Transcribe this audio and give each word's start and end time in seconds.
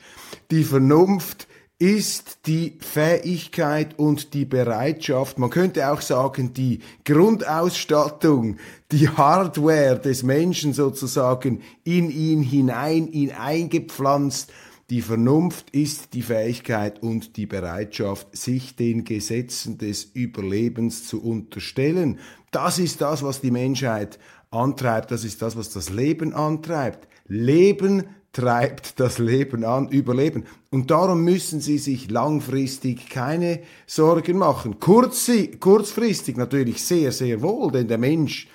Die 0.51 0.65
Vernunft 0.65 1.47
ist 1.83 2.47
die 2.47 2.79
Fähigkeit 2.79 3.99
und 3.99 4.35
die 4.35 4.45
Bereitschaft, 4.45 5.41
man 5.41 5.51
könnte 5.51 5.91
auch 5.91 6.01
sagen, 6.01 6.53
die 6.55 6.79
Grundausstattung, 7.05 8.59
die 8.93 9.09
Hardware 9.09 9.99
des 9.99 10.23
Menschen 10.23 10.75
sozusagen 10.75 11.61
in 11.83 12.09
ihn 12.09 12.41
hinein, 12.41 13.11
ihn 13.11 13.33
eingepflanzt. 13.33 14.53
Die 14.91 15.01
Vernunft 15.01 15.71
ist 15.71 16.13
die 16.13 16.23
Fähigkeit 16.23 17.03
und 17.03 17.37
die 17.37 17.47
Bereitschaft, 17.47 18.37
sich 18.37 18.77
den 18.77 19.05
Gesetzen 19.05 19.79
des 19.79 20.05
Überlebens 20.13 21.07
zu 21.07 21.23
unterstellen. 21.23 22.19
Das 22.51 22.79
ist 22.79 23.01
das, 23.01 23.23
was 23.23 23.41
die 23.41 23.51
Menschheit 23.51 24.19
antreibt, 24.51 25.11
das 25.11 25.25
ist 25.25 25.41
das, 25.41 25.57
was 25.57 25.71
das 25.71 25.89
Leben 25.89 26.35
antreibt. 26.35 27.09
Leben 27.27 28.05
treibt 28.33 28.99
das 28.99 29.19
Leben 29.19 29.65
an, 29.65 29.89
Überleben. 29.89 30.45
Und 30.71 30.91
darum 30.91 31.23
müssen 31.23 31.61
Sie 31.61 31.79
sich 31.79 32.11
langfristig 32.11 33.09
keine 33.09 33.61
Sorgen 33.87 34.39
machen. 34.39 34.81
Kurz, 34.81 35.31
kurzfristig 35.61 36.37
natürlich 36.37 36.83
sehr, 36.83 37.13
sehr 37.13 37.43
wohl, 37.43 37.71
denn 37.71 37.89
der 37.89 37.99
Mensch 37.99 38.49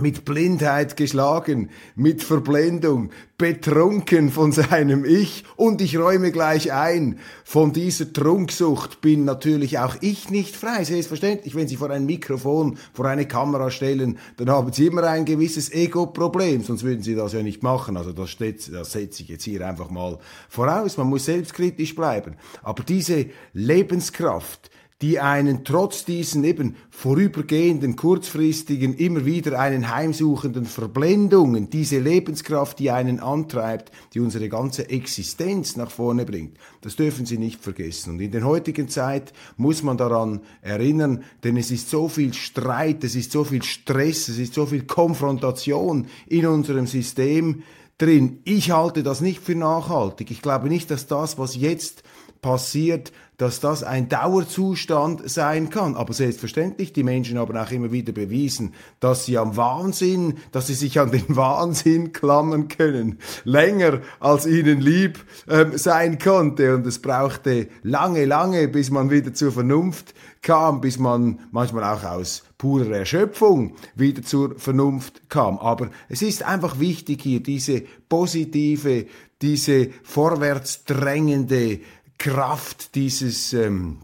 mit 0.00 0.24
Blindheit 0.24 0.96
geschlagen, 0.96 1.70
mit 1.94 2.22
Verblendung, 2.22 3.10
betrunken 3.38 4.30
von 4.30 4.50
seinem 4.50 5.04
Ich 5.04 5.44
und 5.56 5.80
ich 5.80 5.96
räume 5.96 6.32
gleich 6.32 6.72
ein, 6.72 7.20
von 7.44 7.72
dieser 7.72 8.12
Trunksucht 8.12 9.00
bin 9.00 9.24
natürlich 9.24 9.78
auch 9.78 9.96
ich 10.00 10.28
nicht 10.28 10.56
frei. 10.56 10.82
Selbstverständlich, 10.82 11.54
wenn 11.54 11.68
Sie 11.68 11.76
vor 11.76 11.90
ein 11.90 12.04
Mikrofon, 12.04 12.78
vor 12.92 13.06
eine 13.06 13.26
Kamera 13.26 13.70
stellen, 13.70 14.18
dann 14.36 14.50
haben 14.50 14.72
Sie 14.72 14.86
immer 14.86 15.04
ein 15.04 15.24
gewisses 15.24 15.72
Ego-Problem, 15.72 16.62
sonst 16.64 16.82
würden 16.82 17.02
Sie 17.02 17.14
das 17.14 17.32
ja 17.32 17.42
nicht 17.42 17.62
machen. 17.62 17.96
Also 17.96 18.12
das, 18.12 18.30
steht, 18.30 18.72
das 18.72 18.92
setze 18.92 19.22
ich 19.22 19.28
jetzt 19.28 19.44
hier 19.44 19.66
einfach 19.66 19.90
mal 19.90 20.18
voraus. 20.48 20.96
Man 20.96 21.08
muss 21.08 21.26
selbstkritisch 21.26 21.94
bleiben. 21.94 22.36
Aber 22.62 22.82
diese 22.82 23.26
Lebenskraft, 23.52 24.70
die 25.00 25.20
einen 25.20 25.62
trotz 25.62 26.04
diesen 26.04 26.42
eben 26.42 26.74
vorübergehenden, 26.90 27.94
kurzfristigen, 27.94 28.94
immer 28.94 29.24
wieder 29.24 29.60
einen 29.60 29.94
heimsuchenden 29.94 30.66
Verblendungen, 30.66 31.70
diese 31.70 32.00
Lebenskraft, 32.00 32.80
die 32.80 32.90
einen 32.90 33.20
antreibt, 33.20 33.92
die 34.14 34.20
unsere 34.20 34.48
ganze 34.48 34.90
Existenz 34.90 35.76
nach 35.76 35.92
vorne 35.92 36.24
bringt, 36.24 36.58
das 36.80 36.96
dürfen 36.96 37.26
Sie 37.26 37.38
nicht 37.38 37.62
vergessen. 37.62 38.14
Und 38.14 38.20
in 38.20 38.32
der 38.32 38.42
heutigen 38.44 38.88
Zeit 38.88 39.32
muss 39.56 39.84
man 39.84 39.96
daran 39.96 40.40
erinnern, 40.62 41.22
denn 41.44 41.56
es 41.56 41.70
ist 41.70 41.90
so 41.90 42.08
viel 42.08 42.34
Streit, 42.34 43.04
es 43.04 43.14
ist 43.14 43.30
so 43.30 43.44
viel 43.44 43.62
Stress, 43.62 44.28
es 44.28 44.38
ist 44.38 44.54
so 44.54 44.66
viel 44.66 44.82
Konfrontation 44.82 46.08
in 46.26 46.44
unserem 46.46 46.88
System 46.88 47.62
drin. 47.98 48.40
Ich 48.44 48.70
halte 48.70 49.02
das 49.02 49.20
nicht 49.20 49.40
für 49.40 49.54
nachhaltig. 49.54 50.30
Ich 50.30 50.42
glaube 50.42 50.68
nicht, 50.68 50.90
dass 50.90 51.06
das, 51.06 51.38
was 51.38 51.56
jetzt 51.56 52.02
passiert, 52.40 53.12
dass 53.38 53.60
das 53.60 53.84
ein 53.84 54.08
Dauerzustand 54.08 55.30
sein 55.30 55.70
kann. 55.70 55.94
Aber 55.94 56.12
selbstverständlich, 56.12 56.92
die 56.92 57.04
Menschen 57.04 57.38
haben 57.38 57.56
auch 57.56 57.70
immer 57.70 57.92
wieder 57.92 58.12
bewiesen, 58.12 58.74
dass 58.98 59.26
sie 59.26 59.38
am 59.38 59.56
Wahnsinn, 59.56 60.38
dass 60.50 60.66
sie 60.66 60.74
sich 60.74 60.98
an 60.98 61.12
den 61.12 61.24
Wahnsinn 61.36 62.12
klammern 62.12 62.66
können, 62.66 63.18
länger 63.44 64.00
als 64.18 64.44
ihnen 64.44 64.80
lieb 64.80 65.24
ähm, 65.48 65.78
sein 65.78 66.18
konnte. 66.18 66.74
Und 66.74 66.86
es 66.86 67.00
brauchte 67.00 67.68
lange, 67.82 68.24
lange, 68.24 68.66
bis 68.66 68.90
man 68.90 69.10
wieder 69.10 69.32
zur 69.32 69.52
Vernunft 69.52 70.14
kam, 70.42 70.80
bis 70.80 70.98
man 70.98 71.38
manchmal 71.52 71.84
auch 71.84 72.02
aus 72.02 72.42
purer 72.58 72.90
Erschöpfung 72.90 73.76
wieder 73.94 74.22
zur 74.22 74.58
Vernunft 74.58 75.28
kam. 75.28 75.58
Aber 75.58 75.90
es 76.08 76.22
ist 76.22 76.42
einfach 76.42 76.80
wichtig 76.80 77.22
hier 77.22 77.40
diese 77.40 77.82
positive, 78.08 79.06
diese 79.40 79.90
vorwärts 80.02 80.84
drängende 80.84 81.80
Kraft 82.18 82.94
dieses 82.94 83.52
ähm, 83.52 83.98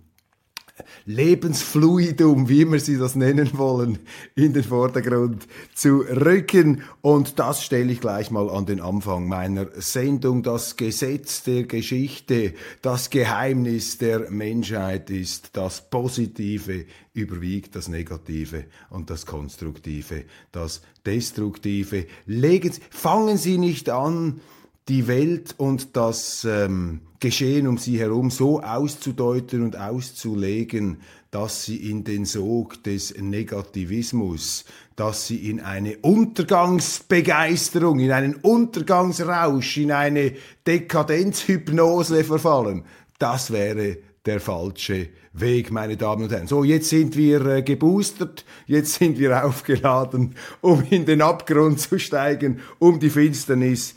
Lebensfluidum, 1.04 2.48
wie 2.48 2.62
immer 2.62 2.78
Sie 2.78 2.98
das 2.98 3.14
nennen 3.14 3.56
wollen, 3.56 3.98
in 4.34 4.52
den 4.52 4.64
Vordergrund 4.64 5.47
zu 5.75 5.98
rücken. 6.00 6.82
Und 7.00 7.38
das 7.38 7.64
stelle 7.64 7.92
ich 7.92 8.00
gleich 8.00 8.30
mal 8.30 8.50
an 8.50 8.66
den 8.66 8.80
Anfang 8.80 9.28
meiner 9.28 9.66
Sendung. 9.76 10.42
Das 10.42 10.76
Gesetz 10.76 11.44
der 11.44 11.64
Geschichte, 11.64 12.54
das 12.82 13.10
Geheimnis 13.10 13.98
der 13.98 14.30
Menschheit 14.30 15.10
ist, 15.10 15.50
das 15.56 15.89
Positive 15.91 16.86
überwiegt 17.12 17.77
das 17.77 17.86
Negative 17.86 18.65
und 18.91 19.10
das 19.10 19.27
Konstruktive, 19.27 20.24
das 20.50 20.83
Destruktive. 21.06 22.06
Legen 22.27 22.72
fangen 22.91 23.36
Sie 23.36 23.59
nicht 23.59 23.91
an, 23.91 24.41
die 24.89 25.07
Welt 25.07 25.54
und 25.57 25.97
das 25.97 26.47
ähm, 26.48 27.01
Geschehen 27.21 27.66
um 27.66 27.78
sie 27.78 27.98
herum 27.98 28.31
so 28.31 28.60
auszudeuten 28.60 29.63
und 29.63 29.78
auszulegen, 29.78 30.98
dass 31.31 31.65
sie 31.65 31.91
in 31.91 32.04
den 32.04 32.27
Sog 32.27 32.84
des 32.84 33.15
Negativismus, 33.19 34.66
dass 34.95 35.27
sie 35.27 35.48
in 35.48 35.60
eine 35.60 35.97
Untergangsbegeisterung, 35.97 37.98
in 37.98 38.13
einen 38.13 38.34
Untergangsrausch, 38.34 39.78
in 39.78 39.92
eine 39.92 40.34
Dekadenzhypnose 40.66 42.25
verfallen. 42.25 42.84
Das 43.19 43.51
wäre 43.51 43.97
der 44.27 44.39
falsche 44.39 45.09
Weg, 45.33 45.72
meine 45.72 45.97
Damen 45.97 46.25
und 46.25 46.33
Herren. 46.33 46.47
So, 46.47 46.63
jetzt 46.63 46.91
sind 46.91 47.16
wir 47.16 47.47
äh, 47.47 47.63
geboostert, 47.63 48.45
jetzt 48.66 48.92
sind 48.95 49.19
wir 49.19 49.47
aufgeladen, 49.47 50.34
um 50.60 50.84
in 50.91 51.07
den 51.07 51.22
Abgrund 51.22 51.80
zu 51.80 51.98
steigen, 51.98 52.60
um 52.78 53.01
die 53.01 53.10
Finsternis 53.10 53.95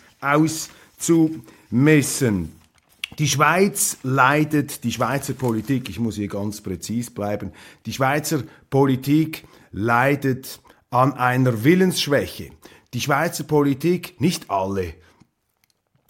auszumessen. 0.97 2.53
Die 3.19 3.27
Schweiz 3.27 3.97
leidet, 4.03 4.83
die 4.83 4.91
Schweizer 4.91 5.33
Politik, 5.33 5.89
ich 5.89 5.99
muss 5.99 6.15
hier 6.15 6.27
ganz 6.27 6.61
präzis 6.61 7.09
bleiben, 7.09 7.51
die 7.85 7.93
Schweizer 7.93 8.43
Politik 8.69 9.45
leidet 9.71 10.59
an 10.89 11.13
einer 11.13 11.63
Willensschwäche. 11.63 12.51
Die 12.93 13.01
Schweizer 13.01 13.43
Politik, 13.43 14.19
nicht 14.21 14.49
alle, 14.49 14.93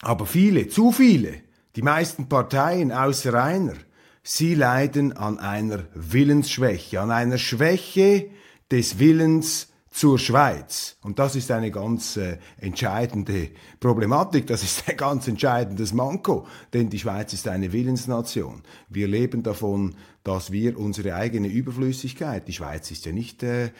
aber 0.01 0.25
viele, 0.25 0.67
zu 0.67 0.91
viele, 0.91 1.41
die 1.75 1.81
meisten 1.81 2.29
Parteien 2.29 2.91
außer 2.91 3.33
einer, 3.41 3.75
sie 4.23 4.53
leiden 4.53 5.15
an 5.15 5.39
einer 5.39 5.85
Willensschwäche, 5.93 6.99
an 6.99 7.11
einer 7.11 7.37
Schwäche 7.37 8.29
des 8.69 8.99
Willens 8.99 9.69
zur 9.97 10.19
Schweiz. 10.19 10.95
Und 11.01 11.17
das 11.17 11.35
ist 11.35 11.49
eine 11.49 11.71
ganz 11.71 12.17
äh, 12.17 12.37
entscheidende 12.59 13.49
Problematik, 13.79 14.45
das 14.45 14.61
ist 14.61 14.87
ein 14.87 14.95
ganz 14.95 15.27
entscheidendes 15.27 15.91
Manko, 15.91 16.45
denn 16.71 16.91
die 16.91 16.99
Schweiz 16.99 17.33
ist 17.33 17.47
eine 17.47 17.73
Willensnation. 17.73 18.61
Wir 18.89 19.07
leben 19.07 19.41
davon, 19.41 19.95
dass 20.23 20.51
wir 20.51 20.77
unsere 20.77 21.15
eigene 21.15 21.47
Überflüssigkeit, 21.47 22.47
die 22.47 22.53
Schweiz 22.53 22.91
ist 22.91 23.05
ja 23.05 23.11
nicht 23.11 23.41
äh, 23.41 23.71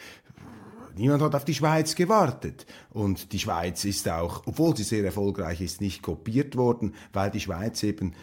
Niemand 0.96 1.22
hat 1.22 1.36
auf 1.36 1.44
die 1.44 1.54
Schweiz 1.54 1.94
gewartet. 1.94 2.66
Und 2.90 3.32
die 3.32 3.38
Schweiz 3.38 3.84
ist 3.84 4.08
auch, 4.08 4.42
obwohl 4.46 4.76
sie 4.76 4.82
sehr 4.82 5.04
erfolgreich 5.04 5.60
ist, 5.60 5.80
nicht 5.80 6.02
kopiert 6.02 6.56
worden, 6.56 6.96
weil 7.12 7.30
die 7.30 7.38
Schweiz 7.38 7.84
eben 7.84 8.14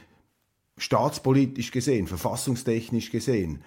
staatspolitisch 0.78 1.72
gesehen, 1.72 2.08
verfassungstechnisch 2.08 3.12
gesehen, 3.12 3.64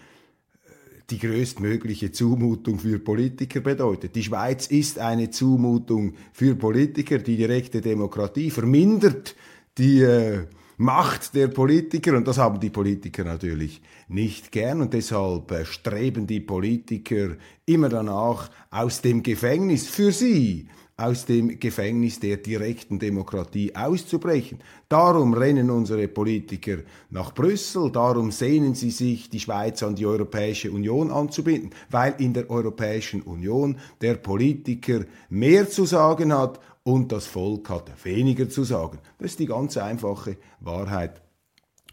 die 1.11 1.19
größtmögliche 1.19 2.13
Zumutung 2.13 2.79
für 2.79 2.99
Politiker 2.99 3.61
bedeutet. 3.61 4.15
Die 4.15 4.23
Schweiz 4.23 4.67
ist 4.67 4.99
eine 4.99 5.31
Zumutung 5.31 6.15
für 6.33 6.55
Politiker. 6.55 7.19
Die 7.19 7.37
direkte 7.37 7.81
Demokratie 7.81 8.51
vermindert 8.51 9.35
die 9.79 10.03
äh, 10.03 10.45
Macht 10.81 11.35
der 11.35 11.49
Politiker 11.49 12.17
und 12.17 12.29
das 12.29 12.39
haben 12.39 12.61
die 12.61 12.71
Politiker 12.71 13.25
natürlich 13.25 13.83
nicht 14.07 14.53
gern 14.53 14.81
und 14.81 14.95
deshalb 14.95 15.51
äh, 15.51 15.65
streben 15.65 16.27
die 16.27 16.39
Politiker 16.39 17.37
immer 17.67 17.89
danach 17.89 18.49
aus 18.71 19.01
dem 19.01 19.25
Gefängnis 19.25 19.89
für 19.89 20.13
sie 20.13 20.69
aus 20.99 21.25
dem 21.27 21.61
Gefängnis 21.61 22.19
der 22.19 22.39
direkten 22.39 22.99
Demokratie 22.99 23.75
auszubrechen. 23.75 24.59
Darum 24.89 25.33
rennen 25.33 25.71
unsere 25.71 26.09
Politiker 26.09 26.79
nach 27.09 27.33
Brüssel, 27.33 27.93
darum 27.93 28.33
sehnen 28.33 28.75
sie 28.75 28.91
sich, 28.91 29.31
die 29.31 29.39
Schweiz 29.39 29.83
an 29.85 29.95
die 29.95 30.07
Europäische 30.07 30.73
Union 30.73 31.13
anzubinden, 31.13 31.71
weil 31.89 32.17
in 32.19 32.35
der 32.35 32.51
Europäischen 32.51 33.23
Union 33.23 33.79
der 34.01 34.15
Politiker 34.15 35.05
mehr 35.31 35.71
zu 35.71 35.85
sagen 35.85 36.37
hat 36.37 36.59
und 36.83 37.13
das 37.13 37.27
Volk 37.27 37.71
hat 37.71 37.93
weniger 38.05 38.49
zu 38.49 38.65
sagen. 38.65 38.99
Das 39.19 39.31
ist 39.31 39.39
die 39.39 39.47
ganz 39.47 39.77
einfache 39.77 40.37
Wahrheit 40.59 41.23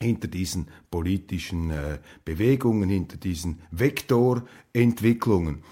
hinter 0.01 0.27
diesen 0.27 0.67
politischen 0.89 1.69
äh, 1.69 1.99
Bewegungen, 2.25 2.89
hinter 2.89 3.17
diesen 3.17 3.61
Vektorentwicklungen. 3.69 5.63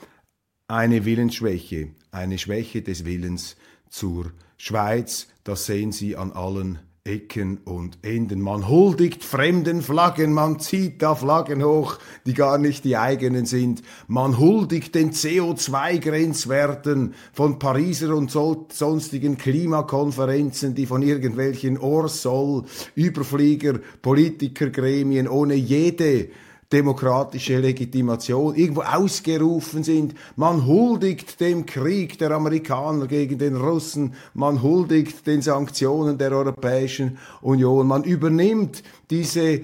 Eine 0.70 1.04
Willensschwäche, 1.04 1.90
eine 2.12 2.38
Schwäche 2.38 2.82
des 2.82 3.04
Willens 3.04 3.58
zur 3.90 4.32
Schweiz, 4.56 5.28
das 5.44 5.66
sehen 5.66 5.92
Sie 5.92 6.16
an 6.16 6.32
allen 6.32 6.80
Ecken 7.04 7.58
und 7.66 7.98
Enden. 8.02 8.40
Man 8.40 8.70
huldigt 8.70 9.26
fremden 9.26 9.82
Flaggen, 9.82 10.32
man 10.32 10.62
zieht 10.62 11.02
da 11.02 11.16
Flaggen 11.16 11.66
hoch, 11.66 12.00
die 12.26 12.34
gar 12.34 12.58
nicht 12.58 12.86
die 12.86 12.96
eigenen 12.96 13.46
sind. 13.46 13.82
Man 14.08 14.40
huldigt 14.40 14.96
den 14.96 15.12
CO2-Grenzwerten 15.12 17.14
von 17.34 17.60
Pariser 17.60 18.16
und 18.16 18.32
sonstigen 18.32 19.38
Klimakonferenzen, 19.38 20.76
die 20.76 20.86
von 20.86 21.02
irgendwelchen 21.02 21.78
Orsoll, 21.78 22.64
Überflieger, 22.96 23.82
Politikergremien 24.02 25.28
ohne 25.28 25.56
jede 25.56 26.30
demokratische 26.74 27.60
Legitimation 27.60 28.56
irgendwo 28.56 28.82
ausgerufen 28.82 29.84
sind. 29.84 30.16
Man 30.36 30.66
huldigt 30.66 31.40
dem 31.40 31.68
Krieg 31.68 32.18
der 32.18 32.32
Amerikaner 32.32 33.06
gegen 33.08 33.38
den 33.38 33.56
Russen, 33.56 34.16
man 34.34 34.64
huldigt 34.64 35.28
den 35.28 35.44
Sanktionen 35.44 36.18
der 36.18 36.32
Europäischen 36.32 37.20
Union, 37.42 37.86
man 37.88 38.04
übernimmt 38.04 38.82
diese 39.10 39.62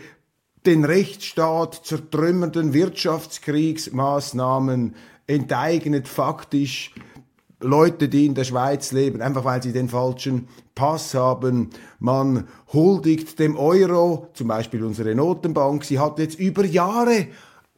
den 0.66 0.84
Rechtsstaat 0.86 1.82
zertrümmernden 1.84 2.74
Wirtschaftskriegsmaßnahmen, 2.74 4.96
enteignet 5.26 6.08
faktisch 6.08 6.94
Leute, 7.62 8.08
die 8.08 8.26
in 8.26 8.36
der 8.36 8.46
Schweiz 8.46 8.92
leben, 8.92 9.22
einfach 9.22 9.44
weil 9.44 9.62
sie 9.62 9.74
den 9.74 9.90
falschen 9.90 10.48
Pass 10.76 11.14
haben. 11.14 11.70
Man 12.00 12.48
huldigt 12.72 13.38
dem 13.38 13.58
Euro, 13.58 14.30
zum 14.34 14.48
Beispiel 14.48 14.84
unsere 14.84 15.14
Notenbank, 15.14 15.84
sie 15.84 16.00
hat 16.00 16.20
jetzt 16.20 16.40
über 16.40 16.64
Jahre 16.66 17.28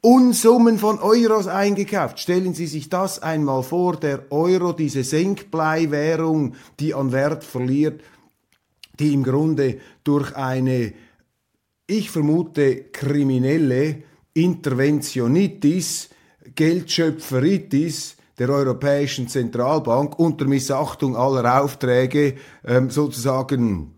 Unsummen 0.03 0.79
von 0.79 0.97
Euros 0.97 1.45
eingekauft. 1.45 2.19
Stellen 2.19 2.55
Sie 2.55 2.65
sich 2.65 2.89
das 2.89 3.21
einmal 3.21 3.61
vor, 3.61 3.97
der 3.97 4.31
Euro, 4.31 4.73
diese 4.73 5.03
Senkbleiwährung, 5.03 6.55
die 6.79 6.95
an 6.95 7.11
Wert 7.11 7.43
verliert, 7.43 8.01
die 8.99 9.13
im 9.13 9.23
Grunde 9.23 9.77
durch 10.03 10.35
eine, 10.35 10.93
ich 11.85 12.09
vermute, 12.09 12.85
kriminelle 12.85 14.01
Interventionitis, 14.33 16.09
Geldschöpferitis, 16.55 18.15
der 18.41 18.49
Europäischen 18.49 19.27
Zentralbank 19.27 20.17
unter 20.17 20.45
Missachtung 20.45 21.15
aller 21.15 21.61
Aufträge 21.61 22.37
ähm, 22.65 22.89
sozusagen 22.89 23.93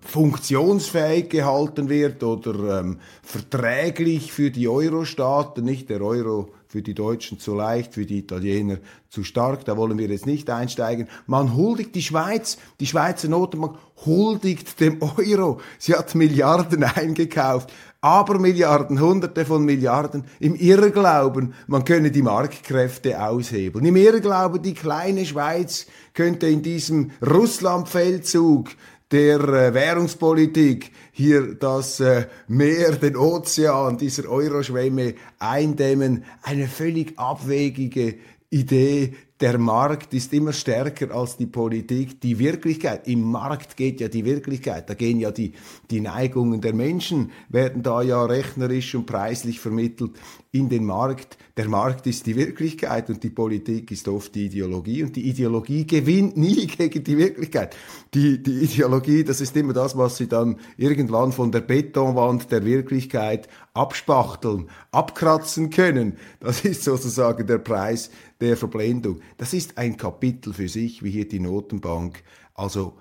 funktionsfähig 0.00 1.28
gehalten 1.28 1.90
wird 1.90 2.22
oder 2.22 2.80
ähm, 2.80 2.98
verträglich 3.22 4.32
für 4.32 4.50
die 4.50 4.68
Euro-Staaten, 4.68 5.62
nicht 5.66 5.90
der 5.90 6.00
Euro 6.00 6.54
für 6.72 6.80
die 6.80 6.94
Deutschen 6.94 7.38
zu 7.38 7.54
leicht, 7.54 7.92
für 7.92 8.06
die 8.06 8.20
Italiener 8.20 8.78
zu 9.10 9.24
stark, 9.24 9.66
da 9.66 9.76
wollen 9.76 9.98
wir 9.98 10.08
jetzt 10.08 10.24
nicht 10.24 10.48
einsteigen. 10.48 11.06
Man 11.26 11.54
huldigt 11.54 11.94
die 11.94 12.00
Schweiz, 12.00 12.56
die 12.80 12.86
Schweizer 12.86 13.28
Notenbank 13.28 13.76
huldigt 14.06 14.80
dem 14.80 15.02
Euro. 15.02 15.60
Sie 15.78 15.94
hat 15.94 16.14
Milliarden 16.14 16.82
eingekauft, 16.96 17.70
aber 18.00 18.38
Milliarden, 18.38 19.02
Hunderte 19.02 19.44
von 19.44 19.66
Milliarden, 19.66 20.24
im 20.40 20.54
Irrglauben, 20.54 21.52
man 21.66 21.84
könne 21.84 22.10
die 22.10 22.22
Marktkräfte 22.22 23.22
aushebeln. 23.22 23.84
Im 23.84 23.96
Irrglauben, 23.96 24.62
die 24.62 24.72
kleine 24.72 25.26
Schweiz 25.26 25.86
könnte 26.14 26.46
in 26.46 26.62
diesem 26.62 27.10
Russlandfeldzug 27.20 28.70
der 29.12 29.40
äh, 29.40 29.74
Währungspolitik 29.74 30.90
hier 31.12 31.54
das 31.54 32.00
äh, 32.00 32.26
Meer, 32.48 32.92
den 32.92 33.16
Ozean 33.16 33.98
dieser 33.98 34.28
Euroschwemme 34.28 35.14
eindämmen. 35.38 36.24
Eine 36.42 36.66
völlig 36.66 37.18
abwegige 37.18 38.16
Idee, 38.50 39.14
der 39.42 39.58
Markt 39.58 40.14
ist 40.14 40.32
immer 40.32 40.52
stärker 40.52 41.12
als 41.12 41.36
die 41.36 41.46
Politik. 41.46 42.20
Die 42.20 42.38
Wirklichkeit, 42.38 43.08
im 43.08 43.22
Markt 43.22 43.76
geht 43.76 44.00
ja 44.00 44.06
die 44.06 44.24
Wirklichkeit, 44.24 44.88
da 44.88 44.94
gehen 44.94 45.18
ja 45.18 45.32
die, 45.32 45.54
die 45.90 46.00
Neigungen 46.00 46.60
der 46.60 46.72
Menschen, 46.74 47.32
werden 47.48 47.82
da 47.82 48.02
ja 48.02 48.24
rechnerisch 48.24 48.94
und 48.94 49.06
preislich 49.06 49.58
vermittelt 49.58 50.12
in 50.52 50.68
den 50.68 50.84
Markt. 50.84 51.38
Der 51.56 51.68
Markt 51.68 52.06
ist 52.06 52.26
die 52.26 52.36
Wirklichkeit 52.36 53.10
und 53.10 53.24
die 53.24 53.30
Politik 53.30 53.90
ist 53.90 54.06
oft 54.06 54.34
die 54.34 54.46
Ideologie 54.46 55.02
und 55.02 55.16
die 55.16 55.28
Ideologie 55.28 55.86
gewinnt 55.86 56.36
nie 56.36 56.66
gegen 56.78 57.02
die 57.02 57.18
Wirklichkeit. 57.18 57.74
Die, 58.14 58.40
die 58.40 58.60
Ideologie, 58.60 59.24
das 59.24 59.40
ist 59.40 59.56
immer 59.56 59.72
das, 59.72 59.96
was 59.96 60.18
sie 60.18 60.28
dann 60.28 60.60
irgendwann 60.76 61.32
von 61.32 61.50
der 61.50 61.62
Betonwand 61.62 62.52
der 62.52 62.64
Wirklichkeit 62.64 63.48
abspachteln, 63.74 64.68
abkratzen 64.92 65.70
können. 65.70 66.16
Das 66.38 66.64
ist 66.64 66.84
sozusagen 66.84 67.46
der 67.46 67.58
Preis 67.58 68.10
der 68.42 68.56
Verblendung. 68.56 69.20
Das 69.36 69.52
ist 69.52 69.78
ein 69.78 69.96
Kapitel 69.96 70.52
für 70.52 70.68
sich, 70.68 71.02
wie 71.02 71.10
hier 71.10 71.28
die 71.28 71.40
Notenbank 71.40 72.22
also 72.54 72.98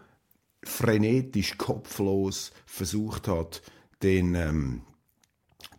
frenetisch, 0.64 1.58
kopflos 1.58 2.52
versucht 2.66 3.28
hat, 3.28 3.62
den, 4.04 4.36
ähm, 4.36 4.82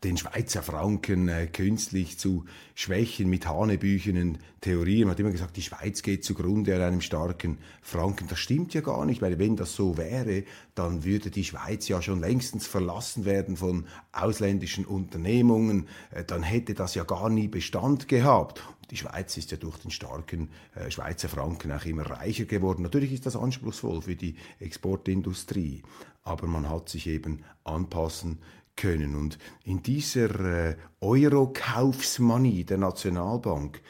den 0.04 0.16
Schweizer 0.16 0.62
Franken 0.62 1.28
äh, 1.28 1.47
künstlich 1.47 2.18
zu 2.18 2.44
schwächen 2.75 3.30
mit 3.30 3.47
hanebüchenen 3.47 4.38
Theorien. 4.61 5.02
Man 5.02 5.12
hat 5.12 5.21
immer 5.21 5.30
gesagt, 5.30 5.56
die 5.56 5.62
Schweiz 5.62 6.02
geht 6.02 6.25
zugrunde 6.25 6.75
an 6.75 6.82
einem 6.82 7.00
starken 7.00 7.59
Franken. 7.80 8.26
Das 8.28 8.40
stimmt 8.40 8.75
ja 8.75 8.80
gar 8.80 9.04
nicht, 9.04 9.23
weil 9.23 9.38
wenn 9.38 9.56
das 9.56 9.75
so 9.75 9.97
wäre, 9.97 10.44
dann 10.75 11.04
würde 11.04 11.30
die 11.30 11.44
Schweiz 11.44 11.87
ja 11.87 12.02
schon 12.02 12.21
längstens 12.21 12.66
verlassen 12.66 13.25
werden 13.25 13.56
von 13.56 13.87
ausländischen 14.11 14.85
Unternehmungen. 14.85 15.87
Äh, 16.11 16.25
dann 16.25 16.42
hätte 16.42 16.75
das 16.75 16.94
ja 16.97 17.04
gar 17.04 17.28
nie 17.28 17.49
Bestand 17.49 18.09
gehabt. 18.09 18.62
Die 18.93 18.99
Schweiz 18.99 19.39
ist 19.39 19.51
ja 19.51 19.57
durch 19.57 19.79
den 19.79 19.91
starken 19.91 20.51
äh, 20.75 20.91
Schweizer 20.91 21.31
Franken 21.31 21.73
auch 21.73 21.87
immer 21.87 22.03
reicher 22.03 22.45
geworden. 22.45 22.83
Natürlich 22.83 23.15
ist 23.15 23.25
das 23.25 23.37
anspruchsvoll 23.37 24.03
für 24.03 24.17
die 24.17 24.37
Exportindustrie, 24.61 25.83
aber 26.25 26.47
man 26.47 26.69
hat 26.69 26.91
sich 26.91 27.07
eben 27.07 27.43
anpassen 27.65 28.41
können. 28.77 29.17
Und 29.17 29.39
in 29.65 29.83
dieser 29.83 30.41
äh, 30.41 30.77
Euro-Kaufsmanie 31.01 32.65
der 32.65 32.77
Nationalbank 32.77 33.81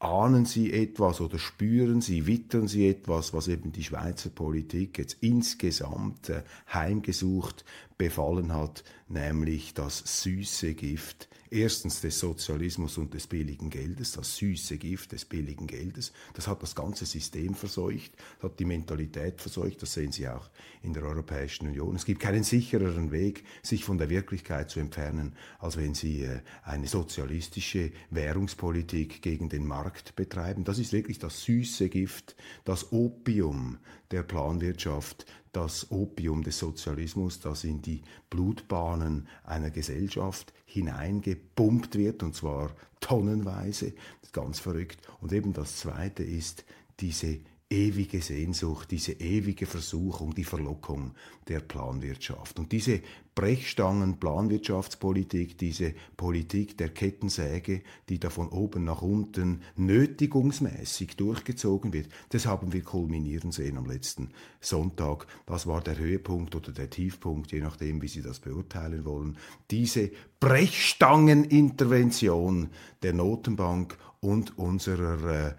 ahnen 0.00 0.44
Sie 0.44 0.72
etwas 0.72 1.20
oder 1.20 1.38
spüren 1.38 2.00
Sie, 2.00 2.26
wittern 2.26 2.66
Sie 2.66 2.88
etwas, 2.88 3.32
was 3.32 3.46
eben 3.46 3.70
die 3.70 3.84
Schweizer 3.84 4.30
Politik 4.30 4.98
jetzt 4.98 5.18
insgesamt 5.20 6.30
äh, 6.30 6.42
heimgesucht 6.72 7.64
befallen 7.96 8.52
hat, 8.52 8.82
nämlich 9.06 9.72
das 9.74 10.22
süße 10.22 10.74
Gift 10.74 11.28
erstens 11.52 12.00
des 12.00 12.18
Sozialismus 12.18 12.96
und 12.98 13.12
des 13.12 13.26
billigen 13.26 13.68
Geldes, 13.68 14.12
das 14.12 14.36
süße 14.36 14.78
Gift 14.78 15.12
des 15.12 15.24
billigen 15.24 15.66
Geldes. 15.66 16.12
Das 16.34 16.48
hat 16.48 16.62
das 16.62 16.74
ganze 16.74 17.04
System 17.04 17.54
verseucht, 17.54 18.12
hat 18.42 18.58
die 18.58 18.64
Mentalität 18.64 19.40
verseucht, 19.40 19.82
das 19.82 19.92
sehen 19.92 20.12
Sie 20.12 20.28
auch 20.28 20.50
in 20.82 20.94
der 20.94 21.02
Europäischen 21.02 21.68
Union. 21.68 21.94
Es 21.94 22.06
gibt 22.06 22.20
keinen 22.20 22.42
sichereren 22.42 23.12
Weg, 23.12 23.44
sich 23.62 23.84
von 23.84 23.98
der 23.98 24.08
Wirklichkeit 24.08 24.70
zu 24.70 24.80
entfernen, 24.80 25.36
als 25.58 25.76
wenn 25.76 25.94
Sie 25.94 26.22
äh, 26.22 26.40
eine 26.64 26.86
sozialistische 26.86 27.92
Währungspolitik 28.10 29.20
gegen 29.20 29.48
den 29.48 29.66
Markt 29.66 30.16
betreiben. 30.16 30.64
Das 30.64 30.78
ist 30.78 30.92
wirklich 30.92 31.18
das 31.18 31.44
süße 31.44 31.90
Gift, 31.90 32.34
das 32.64 32.92
Opium 32.92 33.78
der 34.10 34.22
Planwirtschaft, 34.22 35.26
das 35.52 35.90
Opium 35.90 36.42
des 36.42 36.58
Sozialismus, 36.58 37.40
das 37.40 37.64
in 37.64 37.82
die 37.82 38.02
Blutbahnen 38.30 39.28
einer 39.44 39.70
Gesellschaft 39.70 40.52
hineingepumpt 40.72 41.96
wird, 41.96 42.22
und 42.22 42.34
zwar 42.34 42.70
tonnenweise, 43.00 43.92
ganz 44.32 44.58
verrückt. 44.58 44.98
Und 45.20 45.32
eben 45.32 45.52
das 45.52 45.76
Zweite 45.76 46.22
ist 46.22 46.64
diese 47.00 47.40
ewige 47.72 48.20
Sehnsucht, 48.20 48.90
diese 48.90 49.12
ewige 49.12 49.64
Versuchung, 49.64 50.34
die 50.34 50.44
Verlockung 50.44 51.14
der 51.48 51.60
Planwirtschaft. 51.60 52.58
Und 52.58 52.70
diese 52.70 53.00
Brechstangen 53.34 54.20
Planwirtschaftspolitik, 54.20 55.56
diese 55.56 55.94
Politik 56.18 56.76
der 56.76 56.90
Kettensäge, 56.90 57.80
die 58.10 58.20
da 58.20 58.28
von 58.28 58.50
oben 58.50 58.84
nach 58.84 59.00
unten 59.00 59.62
nötigungsmäßig 59.76 61.16
durchgezogen 61.16 61.94
wird, 61.94 62.10
das 62.28 62.44
haben 62.44 62.74
wir 62.74 62.82
kulminieren 62.82 63.52
sehen 63.52 63.78
am 63.78 63.86
letzten 63.86 64.32
Sonntag. 64.60 65.26
Das 65.46 65.66
war 65.66 65.80
der 65.80 65.96
Höhepunkt 65.96 66.54
oder 66.54 66.72
der 66.72 66.90
Tiefpunkt, 66.90 67.52
je 67.52 67.60
nachdem, 67.60 68.02
wie 68.02 68.08
Sie 68.08 68.20
das 68.20 68.40
beurteilen 68.40 69.06
wollen. 69.06 69.38
Diese 69.70 70.10
Brechstangenintervention 70.38 72.68
der 73.02 73.14
Notenbank 73.14 73.96
und 74.20 74.58
unserer 74.58 75.48
äh, 75.48 75.54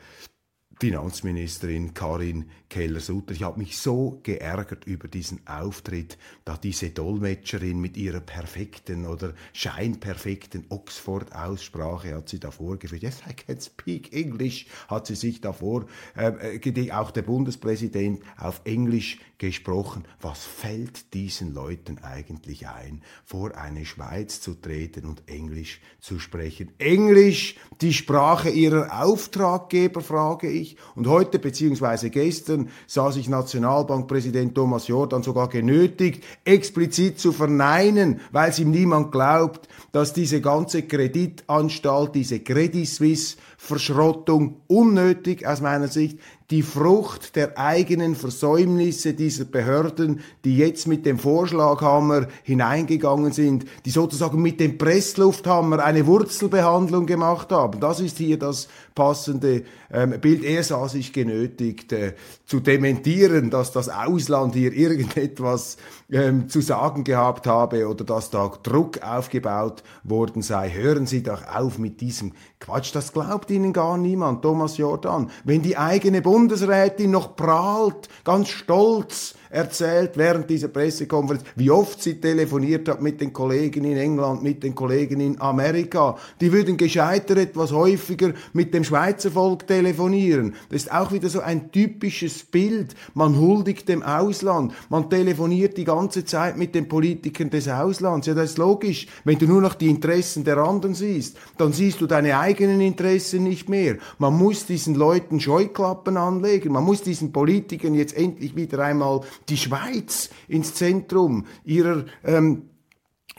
Finanzministerin 0.84 1.94
Karin 1.94 2.50
Keller-Sutter. 2.68 3.34
Ich 3.34 3.44
habe 3.44 3.60
mich 3.60 3.78
so 3.78 4.20
geärgert 4.24 4.86
über 4.86 5.08
diesen 5.08 5.40
Auftritt, 5.48 6.18
da 6.44 6.58
diese 6.58 6.90
Dolmetscherin 6.90 7.80
mit 7.80 7.96
ihrer 7.96 8.20
perfekten 8.20 9.06
oder 9.06 9.34
scheinperfekten 9.54 10.66
Oxford-Aussprache 10.68 12.16
hat 12.16 12.28
sie 12.28 12.40
da 12.40 12.52
vorgeführt. 12.52 13.02
Yes, 13.02 13.22
I 13.30 13.34
can 13.34 13.62
speak 13.62 14.12
English, 14.12 14.66
hat 14.90 15.08
sie 15.08 15.16
sich 15.16 15.40
davor, 15.40 15.86
äh, 16.18 16.58
äh 16.58 16.92
auch 16.92 17.12
der 17.12 17.22
Bundespräsident 17.22 18.22
auf 18.36 18.60
Englisch 18.66 19.20
gesprochen. 19.38 20.04
Was 20.20 20.44
fällt 20.44 21.13
diesen 21.13 21.54
Leuten 21.54 22.00
eigentlich 22.00 22.68
ein, 22.68 23.04
vor 23.24 23.56
eine 23.56 23.86
Schweiz 23.86 24.42
zu 24.42 24.54
treten 24.56 25.06
und 25.06 25.24
Englisch 25.28 25.80
zu 26.00 26.20
sprechen? 26.20 26.72
Englisch, 26.78 27.56
die 27.82 27.94
Sprache 27.94 28.50
ihrer 28.50 29.04
Auftraggeber, 29.04 30.02
frage 30.02 30.50
ich. 30.50 30.73
Und 30.96 31.08
heute 31.08 31.39
beziehungsweise 31.39 32.10
gestern 32.10 32.70
sah 32.88 33.12
sich 33.12 33.30
Nationalbankpräsident 33.30 34.56
Thomas 34.56 34.88
Jordan 34.88 35.24
sogar 35.24 35.50
genötigt, 35.50 36.24
explizit 36.46 37.20
zu 37.20 37.32
verneinen, 37.32 38.22
weil 38.32 38.50
es 38.50 38.60
ihm 38.60 38.72
niemand 38.72 39.12
glaubt, 39.12 39.68
dass 39.92 40.13
diese 40.13 40.42
ganze 40.42 40.84
Kreditanstalt, 40.84 42.15
diese 42.15 42.39
Credit 42.39 42.88
Suisse 42.88 43.38
Verschrottung 43.58 44.58
unnötig 44.68 45.48
aus 45.48 45.62
meiner 45.62 45.88
Sicht 45.88 46.20
die 46.53 46.62
Frucht 46.62 47.36
der 47.36 47.57
eigenen 47.57 48.13
Versäumnisse 48.13 49.15
dieser 49.15 49.45
Behörden, 49.45 50.19
die 50.45 50.55
jetzt 50.55 50.88
mit 50.88 51.03
dem 51.03 51.17
Vorschlaghammer 51.17 52.27
hineingegangen 52.43 53.31
sind, 53.31 53.65
die 53.86 53.89
sozusagen 53.89 54.39
mit 54.39 54.60
dem 54.60 54.77
Presslufthammer 54.77 55.83
eine 55.83 56.05
Wurzelbehandlung 56.05 57.07
gemacht 57.07 57.51
haben. 57.51 57.79
Das 57.79 58.00
ist 58.00 58.19
hier 58.19 58.38
das 58.38 58.67
passende 58.93 59.63
ähm, 59.91 60.19
Bild. 60.22 60.43
Er 60.43 60.63
sah 60.63 60.88
sich 60.88 61.12
genötigt 61.12 61.91
äh, 61.91 62.13
zu 62.45 62.60
dementieren, 62.60 63.50
dass 63.50 63.72
das 63.72 63.89
Ausland 63.89 64.53
hier 64.53 64.74
irgendetwas 64.74 65.77
ähm, 66.12 66.50
zu 66.50 66.62
sagen 66.62 67.03
gehabt 67.03 67.48
habe 67.48 67.88
oder 67.88 68.03
dass 68.03 68.29
da 68.29 68.51
Druck 68.62 69.01
aufgebaut 69.01 69.83
worden 70.03 70.41
sei. 70.41 70.69
Hören 70.69 71.07
Sie 71.07 71.24
doch 71.24 71.41
auf 71.48 71.79
mit 71.79 72.01
diesem 72.01 72.33
Quatsch. 72.60 72.93
Das 72.93 73.12
glaubt 73.13 73.50
Ihnen 73.50 73.74
gar 73.74 73.98
niemand, 73.98 74.41
Thomas 74.41 74.77
Jordan. 74.77 75.31
Wenn 75.43 75.62
die 75.62 75.77
eigene 75.77 76.22
Bund 76.22 76.42
Bundesrätin 76.43 77.09
noch 77.12 77.38
prahlt, 77.38 78.09
ganz 78.25 78.50
stolz 78.50 79.33
erzählt 79.53 80.12
während 80.15 80.50
dieser 80.50 80.67
Pressekonferenz, 80.67 81.43
wie 81.55 81.69
oft 81.69 82.01
sie 82.01 82.19
telefoniert 82.19 82.89
hat 82.89 83.01
mit 83.01 83.22
den 83.22 83.31
Kollegen 83.31 83.86
in 83.86 83.98
England, 83.98 84.41
mit 84.41 84.63
den 84.63 84.74
Kollegen 84.74 85.19
in 85.19 85.39
Amerika. 85.39 86.17
Die 86.41 86.51
würden 86.51 86.75
gescheiter 86.75 87.38
etwas 87.38 87.72
häufiger 87.72 88.33
mit 88.53 88.74
dem 88.74 88.83
Schweizer 88.83 89.29
Volk 89.29 89.67
telefonieren. 89.67 90.55
Das 90.69 90.83
ist 90.83 90.91
auch 90.91 91.12
wieder 91.12 91.29
so 91.29 91.39
ein 91.39 91.72
typisches 91.72 92.43
Bild. 92.43 92.95
Man 93.13 93.39
huldigt 93.39 93.88
dem 93.88 94.01
Ausland. 94.01 94.74
Man 94.89 95.10
telefoniert 95.10 95.77
die 95.77 95.86
ganze 95.86 96.25
Zeit 96.25 96.57
mit 96.57 96.74
den 96.74 96.88
Politikern 96.88 97.51
des 97.51 97.69
Auslands. 97.69 98.25
Ja, 98.25 98.33
das 98.33 98.51
ist 98.51 98.57
logisch. 98.57 99.05
Wenn 99.24 99.38
du 99.38 99.45
nur 99.45 99.62
noch 99.62 99.75
die 99.75 99.89
Interessen 99.89 100.43
der 100.43 100.57
anderen 100.57 100.95
siehst, 100.95 101.38
dann 101.57 101.74
siehst 101.74 102.01
du 102.01 102.07
deine 102.07 102.39
eigenen 102.39 102.81
Interessen 102.81 103.43
nicht 103.43 103.69
mehr. 103.69 103.98
Man 104.17 104.36
muss 104.36 104.65
diesen 104.65 104.95
Leuten 104.95 105.39
Scheuklappen 105.39 106.17
anlegen. 106.17 106.74
Man 106.74 106.83
muss 106.83 107.03
diesen 107.03 107.31
Politikern 107.31 107.93
jetzt 107.93 108.17
endlich 108.17 108.55
wieder 108.55 108.79
einmal 108.79 109.22
die 109.50 109.57
Schweiz 109.57 110.29
ins 110.47 110.73
Zentrum 110.73 111.45
ihrer, 111.63 112.05
ähm, 112.23 112.69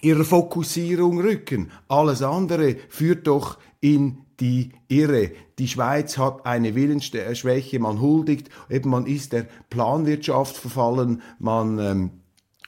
ihrer 0.00 0.24
Fokussierung 0.24 1.20
rücken. 1.20 1.70
Alles 1.88 2.22
andere 2.22 2.76
führt 2.88 3.26
doch 3.26 3.58
in 3.80 4.18
die 4.40 4.72
Irre. 4.88 5.32
Die 5.58 5.68
Schweiz 5.68 6.18
hat 6.18 6.46
eine 6.46 6.74
Willensschwäche, 6.74 7.78
man 7.78 8.00
huldigt, 8.00 8.48
eben 8.68 8.90
man 8.90 9.06
ist 9.06 9.32
der 9.32 9.46
Planwirtschaft 9.70 10.56
verfallen, 10.56 11.22
man 11.38 11.78
ähm, 11.78 12.10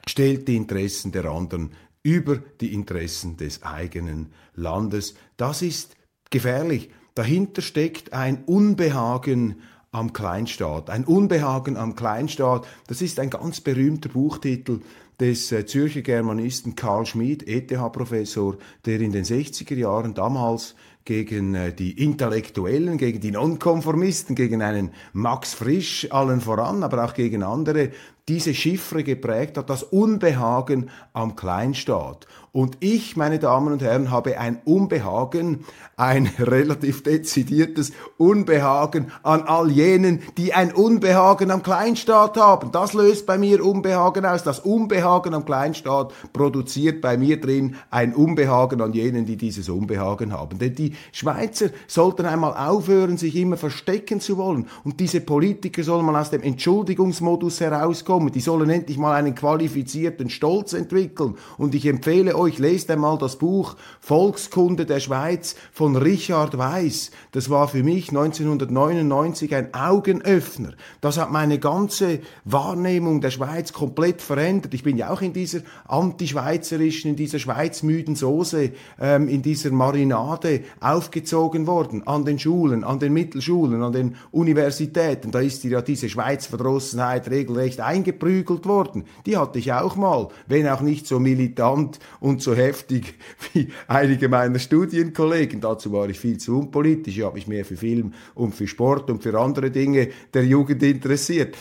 stellt 0.09 0.47
die 0.49 0.57
Interessen 0.57 1.13
der 1.13 1.25
anderen 1.27 1.73
über 2.03 2.37
die 2.61 2.73
Interessen 2.73 3.37
des 3.37 3.65
eigenen 3.65 4.33
Landes. 4.55 5.17
Das 5.37 5.63
ist 5.63 5.97
gefährlich. 6.31 6.91
Dahinter 7.17 7.63
steckt 7.63 8.13
ein 8.13 8.45
Unbehagen 8.45 9.57
am 9.97 10.13
Kleinstaat. 10.13 10.91
Ein 10.91 11.05
Unbehagen 11.05 11.77
am 11.77 11.97
Kleinstaat, 11.97 12.67
das 12.87 13.01
ist 13.01 13.19
ein 13.19 13.31
ganz 13.31 13.61
berühmter 13.61 14.11
Buchtitel 14.11 14.81
des 15.19 15.51
äh, 15.51 15.65
Zürcher 15.65 16.03
Germanisten 16.03 16.77
Karl 16.77 17.07
Schmid, 17.07 17.49
ETH-Professor, 17.49 18.59
der 18.85 19.01
in 19.01 19.13
den 19.13 19.25
60er 19.25 19.75
Jahren 19.75 20.13
damals 20.13 20.75
gegen 21.07 21.55
äh, 21.55 21.73
die 21.73 22.03
Intellektuellen, 22.03 22.99
gegen 22.99 23.21
die 23.21 23.31
Nonkonformisten, 23.31 24.37
gegen 24.37 24.61
einen 24.61 24.91
Max 25.15 25.55
Frisch 25.55 26.09
allen 26.11 26.43
voran, 26.43 26.83
aber 26.83 27.05
auch 27.05 27.15
gegen 27.15 27.43
andere, 27.43 27.91
diese 28.29 28.55
Chiffre 28.55 29.05
geprägt 29.05 29.57
hat, 29.57 29.71
das 29.71 29.85
Unbehagen 29.85 30.91
am 31.13 31.37
Kleinstaat. 31.37 32.27
Und 32.57 32.79
ich, 32.81 33.17
meine 33.17 33.39
Damen 33.39 33.71
und 33.71 33.83
Herren, 33.83 34.11
habe 34.11 34.41
ein 34.41 34.63
Unbehagen, 34.65 35.67
ein 35.99 36.27
relativ 36.39 37.03
dezidiertes 37.03 37.93
Unbehagen 38.17 39.13
an 39.23 39.43
all 39.43 39.71
jenen, 39.71 40.23
die 40.39 40.55
ein 40.55 40.73
Unbehagen 40.73 41.51
am 41.51 41.63
Kleinstaat 41.63 42.39
haben. 42.39 42.73
Das 42.73 42.95
löst 42.95 43.27
bei 43.27 43.37
mir 43.37 43.63
Unbehagen 43.63 44.25
aus. 44.25 44.43
Das 44.43 44.61
Unbehagen 44.61 45.35
am 45.35 45.45
Kleinstaat 45.45 46.15
produziert 46.33 47.03
bei 47.03 47.19
mir 47.19 47.39
drin 47.39 47.77
ein 47.91 48.15
Unbehagen 48.15 48.81
an 48.81 48.95
jenen, 48.95 49.27
die 49.27 49.37
dieses 49.37 49.69
Unbehagen 49.69 50.33
haben. 50.33 50.59
Denn 50.59 50.75
die 50.75 50.95
Schweizer 51.13 51.69
sollten 51.87 52.25
einmal 52.25 52.55
aufhören, 52.55 53.19
sich 53.19 53.37
immer 53.37 53.59
verstecken 53.59 54.19
zu 54.19 54.39
wollen. 54.39 54.67
Und 54.83 54.99
diese 54.99 55.21
Politiker 55.21 55.83
sollen 55.83 56.07
mal 56.07 56.19
aus 56.19 56.31
dem 56.31 56.43
Entschuldigungsmodus 56.43 57.61
herauskommen. 57.61 58.16
Die 58.19 58.41
sollen 58.41 58.71
endlich 58.71 58.99
mal 58.99 59.15
einen 59.15 59.35
qualifizierten 59.35 60.31
Stolz 60.31 60.73
entwickeln. 60.73 61.37
Und 61.59 61.75
ich 61.75 61.87
empfehle 61.87 62.37
euch, 62.37 62.59
lest 62.59 62.91
einmal 62.91 63.19
das 63.19 63.37
Buch 63.37 63.77
Volkskunde 64.01 64.87
der 64.87 65.01
Schweiz 65.01 65.57
von 65.73 65.97
Richard 65.97 66.59
Weiss. 66.59 67.11
Das 67.33 67.51
war 67.51 67.69
für 67.69 67.83
mich 67.83 68.09
1999 68.09 69.55
ein 69.55 69.75
Augenöffner. 69.75 70.73
Das 71.01 71.19
hat 71.19 71.31
meine 71.31 71.59
ganze 71.59 72.21
Wahrnehmung 72.45 73.21
der 73.21 73.31
Schweiz 73.31 73.73
komplett 73.73 74.23
verändert. 74.23 74.75
Ich 74.75 74.83
bin 74.83 74.97
ja 74.97 75.11
auch 75.11 75.23
in 75.23 75.33
dieser 75.33 75.61
antischweizerischen, 75.87 77.11
in 77.11 77.17
dieser 77.17 77.39
schweizmüden 77.39 78.17
Soße, 78.17 78.71
ähm, 79.01 79.29
in 79.29 79.43
dieser 79.43 79.71
Marinade 79.71 80.63
aufgezogen 80.81 81.67
worden 81.67 82.07
an 82.07 82.25
den 82.25 82.39
Schulen, 82.39 82.85
an 82.85 82.99
den 82.99 83.13
Mittelschulen, 83.13 83.83
an 83.83 83.93
den 83.93 84.17
Universitäten. 84.31 85.31
Da 85.31 85.41
ist 85.41 85.65
ja 85.65 85.83
diese 85.83 86.09
Schweizverdrossenheit 86.09 87.31
regelrecht 87.31 87.81
eingeprügelt 88.07 88.67
worden. 88.67 89.05
Die 89.27 89.37
hatte 89.37 89.59
ich 89.59 89.73
auch 89.73 89.97
mal, 89.97 90.29
wenn 90.47 90.69
auch 90.69 90.81
nicht 90.81 91.07
so 91.07 91.19
militant 91.19 91.99
und 92.21 92.43
so 92.43 92.55
heftig 92.55 93.15
wie 93.53 93.69
einige 93.89 94.29
meiner 94.29 94.59
Studienkollegen. 94.59 95.61
Dazu 95.61 95.93
war 95.93 96.09
ich 96.09 96.19
viel 96.19 96.39
zu 96.39 96.59
unpolitisch. 96.59 97.19
Ich 97.19 97.25
habe 97.25 97.35
mich 97.35 97.47
mehr 97.47 97.65
für 97.65 97.77
Film 97.77 98.15
und 98.35 98.55
für 98.55 98.67
Sport 98.67 99.11
und 99.11 99.23
für 99.23 99.39
andere 99.39 99.71
Dinge 99.71 100.09
der 100.33 100.45
Jugend 100.45 100.83
interessiert. 100.83 101.57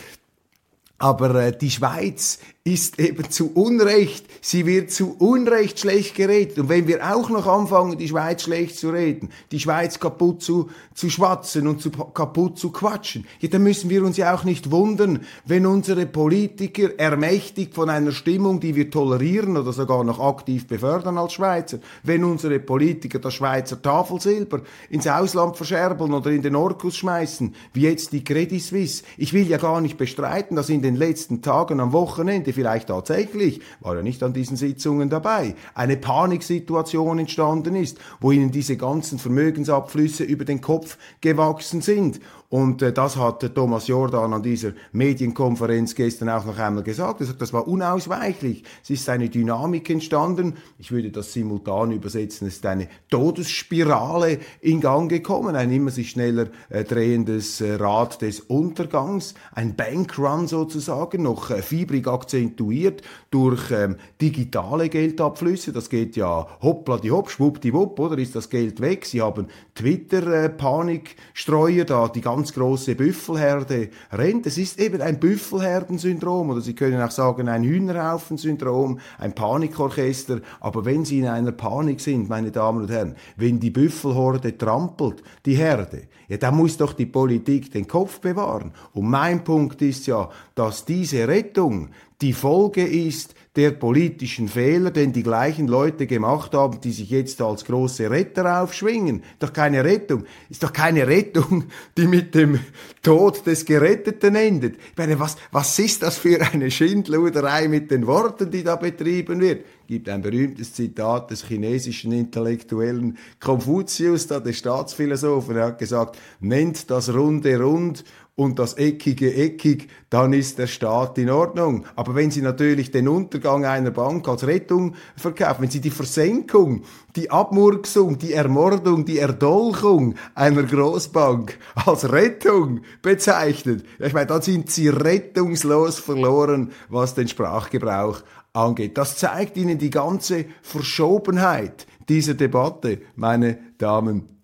Aber 0.98 1.34
äh, 1.34 1.56
die 1.56 1.70
Schweiz 1.70 2.38
ist 2.66 2.98
eben 2.98 3.30
zu 3.30 3.52
Unrecht, 3.52 4.26
sie 4.40 4.66
wird 4.66 4.90
zu 4.90 5.14
Unrecht 5.20 5.78
schlecht 5.78 6.16
geredet. 6.16 6.58
Und 6.58 6.68
wenn 6.68 6.88
wir 6.88 7.14
auch 7.14 7.30
noch 7.30 7.46
anfangen, 7.46 7.96
die 7.96 8.08
Schweiz 8.08 8.42
schlecht 8.42 8.76
zu 8.76 8.90
reden, 8.90 9.28
die 9.52 9.60
Schweiz 9.60 10.00
kaputt 10.00 10.42
zu, 10.42 10.68
zu 10.92 11.08
schwatzen 11.08 11.68
und 11.68 11.80
zu, 11.80 11.92
kaputt 11.92 12.58
zu 12.58 12.72
quatschen, 12.72 13.24
ja, 13.38 13.48
dann 13.48 13.62
müssen 13.62 13.88
wir 13.88 14.04
uns 14.04 14.16
ja 14.16 14.34
auch 14.34 14.42
nicht 14.42 14.72
wundern, 14.72 15.20
wenn 15.44 15.64
unsere 15.64 16.06
Politiker 16.06 16.98
ermächtigt 16.98 17.72
von 17.72 17.88
einer 17.88 18.10
Stimmung, 18.10 18.58
die 18.58 18.74
wir 18.74 18.90
tolerieren 18.90 19.56
oder 19.56 19.72
sogar 19.72 20.02
noch 20.02 20.18
aktiv 20.18 20.66
befördern 20.66 21.18
als 21.18 21.34
Schweizer, 21.34 21.78
wenn 22.02 22.24
unsere 22.24 22.58
Politiker 22.58 23.20
das 23.20 23.34
Schweizer 23.34 23.80
Tafelsilber 23.80 24.62
ins 24.90 25.06
Ausland 25.06 25.56
verscherbeln 25.56 26.12
oder 26.12 26.32
in 26.32 26.42
den 26.42 26.56
Orkus 26.56 26.96
schmeißen, 26.96 27.54
wie 27.74 27.82
jetzt 27.82 28.12
die 28.12 28.24
Credit 28.24 28.60
Suisse. 28.60 29.04
Ich 29.16 29.32
will 29.32 29.46
ja 29.46 29.58
gar 29.58 29.80
nicht 29.80 29.98
bestreiten, 29.98 30.56
dass 30.56 30.68
in 30.68 30.82
den 30.86 30.96
letzten 30.96 31.42
Tagen 31.42 31.80
am 31.80 31.92
Wochenende 31.92 32.52
vielleicht 32.52 32.88
tatsächlich, 32.88 33.60
war 33.80 33.96
ja 33.96 34.02
nicht 34.02 34.22
an 34.22 34.32
diesen 34.32 34.56
Sitzungen 34.56 35.10
dabei, 35.10 35.54
eine 35.74 35.96
Paniksituation 35.96 37.18
entstanden 37.18 37.74
ist, 37.74 37.98
wo 38.20 38.30
ihnen 38.30 38.52
diese 38.52 38.76
ganzen 38.76 39.18
Vermögensabflüsse 39.18 40.24
über 40.24 40.44
den 40.44 40.60
Kopf 40.60 40.96
gewachsen 41.20 41.80
sind 41.80 42.20
und 42.48 42.82
äh, 42.82 42.92
das 42.92 43.16
hat 43.16 43.42
äh, 43.42 43.48
Thomas 43.48 43.88
Jordan 43.88 44.32
an 44.32 44.42
dieser 44.42 44.72
Medienkonferenz 44.92 45.94
gestern 45.94 46.28
auch 46.28 46.44
noch 46.44 46.58
einmal 46.58 46.84
gesagt. 46.84 47.20
Er 47.20 47.26
sagt, 47.26 47.42
das 47.42 47.52
war 47.52 47.66
unausweichlich. 47.66 48.62
Es 48.82 48.90
ist 48.90 49.08
eine 49.08 49.28
Dynamik 49.28 49.90
entstanden. 49.90 50.54
Ich 50.78 50.92
würde 50.92 51.10
das 51.10 51.32
simultan 51.32 51.90
übersetzen. 51.90 52.46
Es 52.46 52.56
ist 52.56 52.66
eine 52.66 52.88
Todesspirale 53.10 54.38
in 54.60 54.80
Gang 54.80 55.10
gekommen. 55.10 55.56
Ein 55.56 55.72
immer 55.72 55.90
sich 55.90 56.10
schneller 56.10 56.46
äh, 56.68 56.84
drehendes 56.84 57.60
äh, 57.60 57.74
Rad 57.74 58.22
des 58.22 58.40
Untergangs. 58.40 59.34
Ein 59.52 59.74
Bankrun 59.74 60.46
sozusagen, 60.46 61.24
noch 61.24 61.50
äh, 61.50 61.62
fiebrig 61.62 62.06
akzentuiert 62.06 63.02
durch 63.30 63.72
ähm, 63.72 63.96
digitale 64.20 64.88
Geldabflüsse. 64.88 65.72
Das 65.72 65.90
geht 65.90 66.14
ja 66.16 66.46
hoppla 66.62 66.98
die 66.98 67.10
hopp, 67.10 67.30
schwuppdiwupp, 67.30 67.98
oder 67.98 68.18
ist 68.18 68.36
das 68.36 68.50
Geld 68.50 68.80
weg? 68.80 69.04
Sie 69.04 69.20
haben 69.20 69.48
Twitter-Panikstreuer, 69.74 71.82
äh, 71.82 71.84
da 71.84 72.06
die 72.08 72.20
ganze 72.20 72.35
ganz 72.36 72.52
große 72.52 72.94
Büffelherde 72.94 73.88
rennt. 74.12 74.46
Es 74.46 74.58
ist 74.58 74.78
eben 74.78 75.00
ein 75.00 75.18
Büffelherdensyndrom 75.18 76.50
oder 76.50 76.60
Sie 76.60 76.74
können 76.74 77.00
auch 77.00 77.10
sagen 77.10 77.48
ein 77.48 77.62
Hühnerhaufensyndrom, 77.62 79.00
ein 79.18 79.34
Panikorchester. 79.34 80.40
Aber 80.60 80.84
wenn 80.84 81.06
Sie 81.06 81.20
in 81.20 81.28
einer 81.28 81.52
Panik 81.52 81.98
sind, 82.00 82.28
meine 82.28 82.50
Damen 82.50 82.82
und 82.82 82.90
Herren, 82.90 83.16
wenn 83.36 83.58
die 83.58 83.70
Büffelhorde 83.70 84.58
trampelt, 84.58 85.22
die 85.46 85.56
Herde, 85.56 86.02
ja, 86.28 86.36
da 86.36 86.50
muss 86.50 86.76
doch 86.76 86.92
die 86.92 87.06
Politik 87.06 87.72
den 87.72 87.88
Kopf 87.88 88.20
bewahren. 88.20 88.72
Und 88.92 89.08
mein 89.08 89.42
Punkt 89.42 89.80
ist 89.80 90.06
ja, 90.06 90.28
dass 90.54 90.84
diese 90.84 91.26
Rettung 91.26 91.88
die 92.20 92.34
Folge 92.34 92.84
ist 92.86 93.34
der 93.56 93.70
politischen 93.70 94.48
Fehler, 94.48 94.90
den 94.90 95.12
die 95.12 95.22
gleichen 95.22 95.66
Leute 95.66 96.06
gemacht 96.06 96.52
haben, 96.52 96.80
die 96.80 96.92
sich 96.92 97.10
jetzt 97.10 97.40
als 97.40 97.64
große 97.64 98.10
Retter 98.10 98.62
aufschwingen. 98.62 99.22
Doch 99.38 99.52
keine 99.52 99.82
Rettung. 99.82 100.24
Ist 100.50 100.62
doch 100.62 100.72
keine 100.72 101.06
Rettung, 101.06 101.64
die 101.96 102.06
mit 102.06 102.34
dem 102.34 102.60
Tod 103.02 103.46
des 103.46 103.64
Geretteten 103.64 104.34
endet. 104.34 104.76
Ich 104.76 104.98
meine, 104.98 105.18
was, 105.18 105.36
was 105.50 105.78
ist 105.78 106.02
das 106.02 106.18
für 106.18 106.40
eine 106.52 106.70
Schindluderei 106.70 107.68
mit 107.68 107.90
den 107.90 108.06
Worten, 108.06 108.50
die 108.50 108.62
da 108.62 108.76
betrieben 108.76 109.40
wird? 109.40 109.64
gibt 109.86 110.08
ein 110.08 110.22
berühmtes 110.22 110.72
Zitat 110.72 111.30
des 111.30 111.44
chinesischen 111.44 112.12
Intellektuellen 112.12 113.16
Konfuzius, 113.40 114.26
da 114.26 114.40
des 114.40 114.58
Staatsphilosophen, 114.58 115.56
er 115.56 115.66
hat 115.66 115.78
gesagt, 115.78 116.18
nennt 116.40 116.90
das 116.90 117.14
Runde 117.14 117.60
rund 117.60 118.04
und 118.36 118.58
das 118.58 118.74
Eckige 118.74 119.34
eckig, 119.34 119.88
dann 120.10 120.34
ist 120.34 120.58
der 120.58 120.66
Staat 120.66 121.16
in 121.16 121.30
Ordnung. 121.30 121.86
Aber 121.96 122.14
wenn 122.14 122.30
Sie 122.30 122.42
natürlich 122.42 122.90
den 122.90 123.08
Untergang 123.08 123.64
einer 123.64 123.90
Bank 123.90 124.28
als 124.28 124.46
Rettung 124.46 124.94
verkaufen, 125.16 125.62
wenn 125.62 125.70
Sie 125.70 125.80
die 125.80 125.90
Versenkung, 125.90 126.82
die 127.16 127.30
Abmurksung, 127.30 128.18
die 128.18 128.34
Ermordung, 128.34 129.06
die 129.06 129.16
Erdolchung 129.16 130.14
einer 130.34 130.62
Großbank 130.62 131.58
als 131.86 132.12
Rettung 132.12 132.82
bezeichnen, 133.00 133.82
ich 133.98 134.12
meine, 134.12 134.26
dann 134.26 134.42
sind 134.42 134.70
Sie 134.70 134.88
rettungslos 134.88 135.98
verloren, 135.98 136.72
was 136.90 137.14
den 137.14 137.28
Sprachgebrauch 137.28 138.22
angeht. 138.52 138.98
Das 138.98 139.16
zeigt 139.16 139.56
Ihnen 139.56 139.78
die 139.78 139.90
ganze 139.90 140.44
Verschobenheit 140.60 141.86
dieser 142.06 142.34
Debatte, 142.34 143.00
meine 143.16 143.58
Damen 143.78 144.35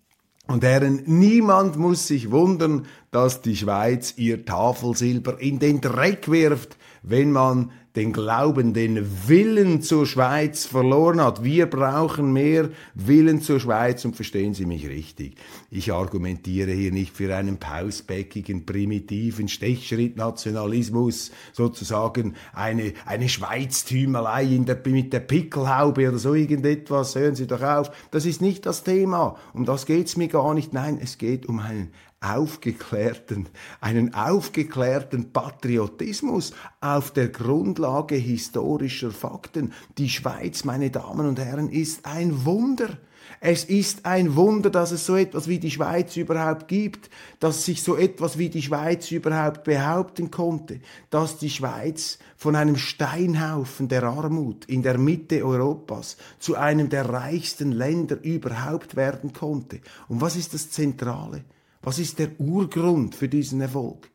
und 0.47 0.63
Herren, 0.63 1.03
niemand 1.05 1.77
muss 1.77 2.07
sich 2.07 2.31
wundern, 2.31 2.85
dass 3.11 3.41
die 3.41 3.55
Schweiz 3.55 4.15
ihr 4.17 4.45
Tafelsilber 4.45 5.39
in 5.39 5.59
den 5.59 5.79
Dreck 5.79 6.29
wirft, 6.29 6.77
wenn 7.03 7.31
man 7.31 7.71
den 7.95 8.11
Glauben, 8.11 8.73
den 8.73 9.27
Willen 9.27 9.83
zur 9.83 10.07
Schweiz 10.07 10.65
verloren 10.65 11.21
hat. 11.21 11.43
Wir 11.43 11.67
brauchen 11.67 12.33
mehr 12.33 12.69
Willen 12.95 13.41
zur 13.41 13.59
Schweiz 13.59 14.03
und 14.03 14.15
verstehen 14.15 14.55
Sie 14.55 14.65
mich 14.65 14.87
richtig. 14.87 15.35
Ich 15.69 15.93
argumentiere 15.93 16.71
hier 16.71 16.91
nicht 16.91 17.15
für 17.15 17.35
einen 17.35 17.57
pausbäckigen, 17.57 18.65
primitiven 18.65 19.47
Stechschrittnationalismus, 19.47 21.31
sozusagen 21.51 22.33
eine, 22.53 22.93
eine 23.05 23.29
Schweiztümelei 23.29 24.43
in 24.43 24.65
der, 24.65 24.81
mit 24.85 25.13
der 25.13 25.19
Pickelhaube 25.19 26.09
oder 26.09 26.17
so 26.17 26.33
irgendetwas. 26.33 27.13
Hören 27.13 27.35
Sie 27.35 27.45
doch 27.45 27.61
auf. 27.61 27.91
Das 28.09 28.25
ist 28.25 28.41
nicht 28.41 28.65
das 28.65 28.83
Thema. 28.83 29.37
Um 29.53 29.65
das 29.65 29.85
geht's 29.85 30.17
mir 30.17 30.29
gar 30.29 30.55
nicht. 30.55 30.73
Nein, 30.73 30.97
es 30.99 31.19
geht 31.19 31.45
um 31.45 31.59
einen 31.59 31.91
aufgeklärten, 32.23 33.49
einen 33.81 34.13
aufgeklärten 34.13 35.31
Patriotismus 35.31 36.53
auf 36.79 37.11
der 37.11 37.27
Grundlage 37.27 38.15
historischer 38.15 39.11
Fakten. 39.11 39.73
Die 39.97 40.09
Schweiz, 40.09 40.63
meine 40.63 40.89
Damen 40.89 41.27
und 41.27 41.39
Herren, 41.39 41.69
ist 41.69 42.05
ein 42.05 42.45
Wunder. 42.45 42.97
Es 43.39 43.65
ist 43.65 44.05
ein 44.05 44.35
Wunder, 44.35 44.69
dass 44.69 44.91
es 44.91 45.05
so 45.05 45.15
etwas 45.15 45.47
wie 45.47 45.59
die 45.59 45.71
Schweiz 45.71 46.15
überhaupt 46.15 46.67
gibt, 46.67 47.09
dass 47.39 47.65
sich 47.65 47.83
so 47.83 47.97
etwas 47.97 48.37
wie 48.37 48.49
die 48.49 48.61
Schweiz 48.61 49.11
überhaupt 49.11 49.65
behaupten 49.65 50.31
konnte, 50.31 50.79
dass 51.09 51.37
die 51.37 51.49
Schweiz 51.49 52.19
von 52.37 52.55
einem 52.55 52.77
Steinhaufen 52.77 53.89
der 53.89 54.03
Armut 54.03 54.65
in 54.65 54.81
der 54.81 54.97
Mitte 54.97 55.45
Europas 55.45 56.17
zu 56.39 56.55
einem 56.55 56.89
der 56.89 57.09
reichsten 57.09 57.71
Länder 57.71 58.17
überhaupt 58.21 58.95
werden 58.95 59.33
konnte. 59.33 59.81
Und 60.07 60.21
was 60.21 60.35
ist 60.37 60.53
das 60.53 60.69
Zentrale? 60.71 61.43
Was 61.83 61.99
ist 61.99 62.17
der 62.17 62.39
Urgrund 62.39 63.13
für 63.13 63.27
diesen 63.27 63.61
Erfolg? 63.61 64.09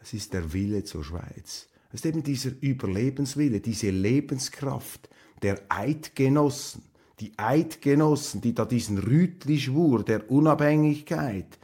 Es 0.00 0.12
ist 0.12 0.34
der 0.34 0.52
Wille 0.52 0.84
zur 0.84 1.02
Schweiz. 1.02 1.68
Es 1.88 2.00
ist 2.00 2.06
eben 2.06 2.22
dieser 2.22 2.50
Überlebenswille, 2.60 3.60
diese 3.60 3.88
Lebenskraft 3.88 5.08
der 5.42 5.62
Eidgenossen, 5.70 6.82
die 7.20 7.32
Eidgenossen, 7.38 8.42
die 8.42 8.54
da 8.54 8.66
diesen 8.66 8.98
Rütli-Schwur 8.98 10.04
der 10.04 10.30
Unabhängigkeit, 10.30 11.58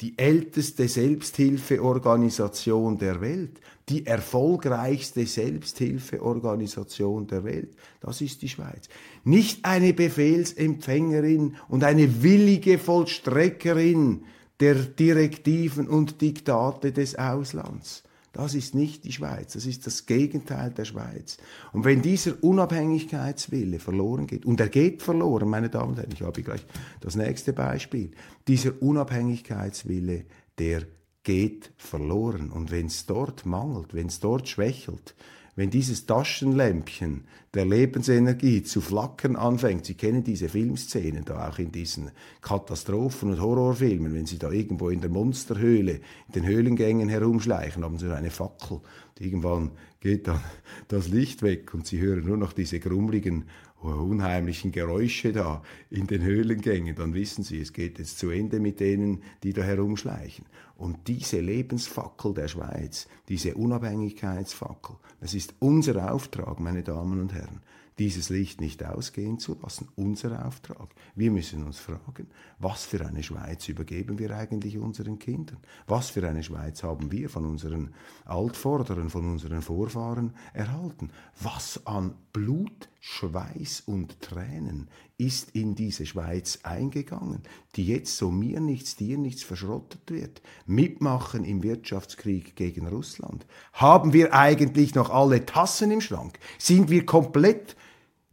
die 0.00 0.16
älteste 0.16 0.86
Selbsthilfeorganisation 0.86 2.98
der 2.98 3.20
Welt, 3.20 3.58
die 3.88 4.06
erfolgreichste 4.06 5.26
Selbsthilfeorganisation 5.26 7.26
der 7.26 7.44
Welt. 7.44 7.74
Das 8.00 8.20
ist 8.20 8.42
die 8.42 8.48
Schweiz. 8.48 8.88
Nicht 9.24 9.64
eine 9.64 9.92
Befehlsempfängerin 9.92 11.56
und 11.68 11.84
eine 11.84 12.22
willige 12.22 12.78
Vollstreckerin 12.78 14.24
der 14.60 14.76
Direktiven 14.76 15.88
und 15.88 16.20
Diktate 16.20 16.92
des 16.92 17.16
Auslands. 17.16 18.04
Das 18.32 18.54
ist 18.54 18.74
nicht 18.74 19.04
die 19.04 19.12
Schweiz, 19.12 19.52
das 19.52 19.66
ist 19.66 19.86
das 19.86 20.06
Gegenteil 20.06 20.70
der 20.70 20.86
Schweiz. 20.86 21.36
Und 21.72 21.84
wenn 21.84 22.00
dieser 22.00 22.42
Unabhängigkeitswille 22.42 23.78
verloren 23.78 24.26
geht, 24.26 24.46
und 24.46 24.58
er 24.58 24.70
geht 24.70 25.02
verloren, 25.02 25.50
meine 25.50 25.68
Damen 25.68 25.90
und 25.90 25.98
Herren, 25.98 26.12
ich 26.14 26.22
habe 26.22 26.42
gleich 26.42 26.64
das 27.00 27.14
nächste 27.14 27.52
Beispiel, 27.52 28.12
dieser 28.48 28.80
Unabhängigkeitswille, 28.80 30.24
der 30.58 30.86
geht 31.22 31.72
verloren. 31.76 32.50
Und 32.50 32.70
wenn 32.70 32.86
es 32.86 33.06
dort 33.06 33.46
mangelt, 33.46 33.94
wenn 33.94 34.08
es 34.08 34.20
dort 34.20 34.48
schwächelt, 34.48 35.14
wenn 35.54 35.68
dieses 35.68 36.06
Taschenlämpchen 36.06 37.24
der 37.52 37.66
Lebensenergie 37.66 38.62
zu 38.62 38.80
flackern 38.80 39.36
anfängt, 39.36 39.84
Sie 39.84 39.94
kennen 39.94 40.24
diese 40.24 40.48
Filmszenen 40.48 41.26
da 41.26 41.48
auch 41.48 41.58
in 41.58 41.70
diesen 41.70 42.10
Katastrophen- 42.40 43.32
und 43.32 43.40
Horrorfilmen, 43.40 44.14
wenn 44.14 44.24
Sie 44.24 44.38
da 44.38 44.50
irgendwo 44.50 44.88
in 44.88 45.02
der 45.02 45.10
Monsterhöhle, 45.10 46.00
in 46.28 46.32
den 46.34 46.46
Höhlengängen 46.46 47.10
herumschleichen, 47.10 47.84
haben 47.84 47.98
Sie 47.98 48.14
eine 48.14 48.30
Fackel, 48.30 48.80
und 49.18 49.20
irgendwann 49.20 49.72
geht 50.00 50.26
dann 50.26 50.40
das 50.88 51.08
Licht 51.08 51.42
weg 51.42 51.74
und 51.74 51.86
sie 51.86 52.00
hören 52.00 52.24
nur 52.24 52.36
noch 52.36 52.52
diese 52.52 52.80
grummeligen, 52.80 53.44
unheimlichen 53.90 54.72
Geräusche 54.72 55.32
da 55.32 55.62
in 55.90 56.06
den 56.06 56.22
Höhlengängen, 56.22 56.94
dann 56.94 57.14
wissen 57.14 57.44
sie, 57.44 57.60
es 57.60 57.72
geht 57.72 57.98
jetzt 57.98 58.18
zu 58.18 58.30
Ende 58.30 58.60
mit 58.60 58.80
denen, 58.80 59.22
die 59.42 59.52
da 59.52 59.62
herumschleichen. 59.62 60.46
Und 60.76 61.08
diese 61.08 61.40
Lebensfackel 61.40 62.34
der 62.34 62.48
Schweiz, 62.48 63.08
diese 63.28 63.54
Unabhängigkeitsfackel, 63.54 64.96
das 65.20 65.34
ist 65.34 65.54
unser 65.58 66.12
Auftrag, 66.12 66.60
meine 66.60 66.82
Damen 66.82 67.20
und 67.20 67.32
Herren 67.32 67.60
dieses 67.98 68.30
Licht 68.30 68.60
nicht 68.60 68.82
ausgehen 68.84 69.38
zu 69.38 69.56
lassen. 69.62 69.88
Unser 69.96 70.46
Auftrag. 70.46 70.88
Wir 71.14 71.30
müssen 71.30 71.62
uns 71.64 71.78
fragen, 71.78 72.28
was 72.58 72.84
für 72.84 73.04
eine 73.04 73.22
Schweiz 73.22 73.68
übergeben 73.68 74.18
wir 74.18 74.34
eigentlich 74.36 74.78
unseren 74.78 75.18
Kindern? 75.18 75.58
Was 75.86 76.10
für 76.10 76.26
eine 76.26 76.42
Schweiz 76.42 76.82
haben 76.82 77.12
wir 77.12 77.28
von 77.28 77.44
unseren 77.44 77.94
Altvorderen, 78.24 79.10
von 79.10 79.30
unseren 79.30 79.62
Vorfahren 79.62 80.32
erhalten? 80.52 81.10
Was 81.40 81.86
an 81.86 82.14
Blut, 82.32 82.88
Schweiß 83.04 83.82
und 83.86 84.20
Tränen 84.20 84.88
ist 85.18 85.50
in 85.56 85.74
diese 85.74 86.06
Schweiz 86.06 86.60
eingegangen, 86.62 87.42
die 87.74 87.84
jetzt 87.84 88.16
so 88.16 88.30
mir 88.30 88.60
nichts, 88.60 88.94
dir 88.94 89.18
nichts 89.18 89.42
verschrottet 89.42 90.08
wird? 90.08 90.40
Mitmachen 90.66 91.44
im 91.44 91.64
Wirtschaftskrieg 91.64 92.54
gegen 92.54 92.86
Russland? 92.86 93.44
Haben 93.72 94.12
wir 94.12 94.32
eigentlich 94.34 94.94
noch 94.94 95.10
alle 95.10 95.44
Tassen 95.44 95.90
im 95.90 96.00
Schrank? 96.00 96.38
Sind 96.58 96.90
wir 96.90 97.04
komplett 97.04 97.74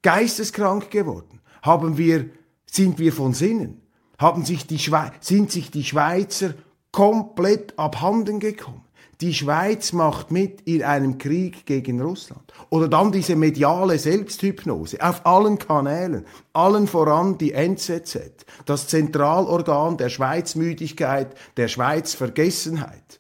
geisteskrank 0.04 0.92
geworden? 0.92 1.42
Haben 1.64 1.98
wir, 1.98 2.30
sind 2.68 3.00
wir 3.00 3.12
von 3.12 3.34
Sinnen? 3.34 3.82
Haben 4.20 4.46
sich 4.46 4.68
die 4.68 4.78
Schwe 4.78 5.12
sind 5.20 5.52
sich 5.52 5.72
die 5.72 5.84
Schweizer 5.84 6.54
komplett 6.92 7.78
abhanden 7.80 8.40
gekommen? 8.40 8.86
Die 9.22 9.34
Schweiz 9.34 9.92
macht 9.92 10.32
mit 10.32 10.62
in 10.62 10.82
einem 10.82 11.18
Krieg 11.18 11.66
gegen 11.66 12.00
Russland. 12.02 12.54
Oder 12.70 12.88
dann 12.88 13.12
diese 13.12 13.36
mediale 13.36 14.00
Selbsthypnose 14.00 15.02
auf 15.02 15.26
allen 15.26 15.60
Kanälen, 15.60 16.26
allen 16.54 16.88
voran 16.88 17.38
die 17.38 17.52
NZZ, 17.52 18.46
das 18.66 18.88
Zentralorgan 18.88 19.98
der 19.98 20.08
Schweizmüdigkeit, 20.08 21.36
der 21.58 21.68
Schweizvergessenheit. 21.68 23.20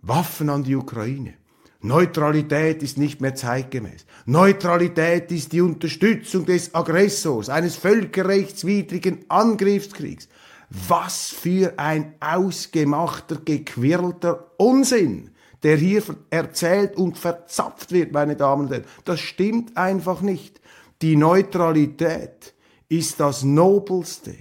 Waffen 0.00 0.50
an 0.50 0.64
die 0.64 0.74
Ukraine. 0.74 1.34
Neutralität 1.80 2.82
ist 2.82 2.98
nicht 2.98 3.20
mehr 3.20 3.36
zeitgemäß. 3.36 4.04
Neutralität 4.26 5.30
ist 5.30 5.52
die 5.52 5.60
Unterstützung 5.60 6.44
des 6.44 6.74
Aggressors, 6.74 7.48
eines 7.48 7.76
völkerrechtswidrigen 7.76 9.24
Angriffskriegs. 9.28 10.28
Was 10.70 11.28
für 11.28 11.78
ein 11.78 12.14
ausgemachter, 12.20 13.36
gequirlter 13.36 14.50
Unsinn, 14.58 15.30
der 15.62 15.76
hier 15.76 16.02
erzählt 16.30 16.96
und 16.96 17.16
verzapft 17.16 17.92
wird, 17.92 18.12
meine 18.12 18.36
Damen 18.36 18.66
und 18.66 18.70
Herren. 18.70 18.84
Das 19.04 19.20
stimmt 19.20 19.76
einfach 19.76 20.20
nicht. 20.20 20.60
Die 21.00 21.16
Neutralität 21.16 22.54
ist 22.88 23.20
das 23.20 23.44
Nobelste, 23.44 24.34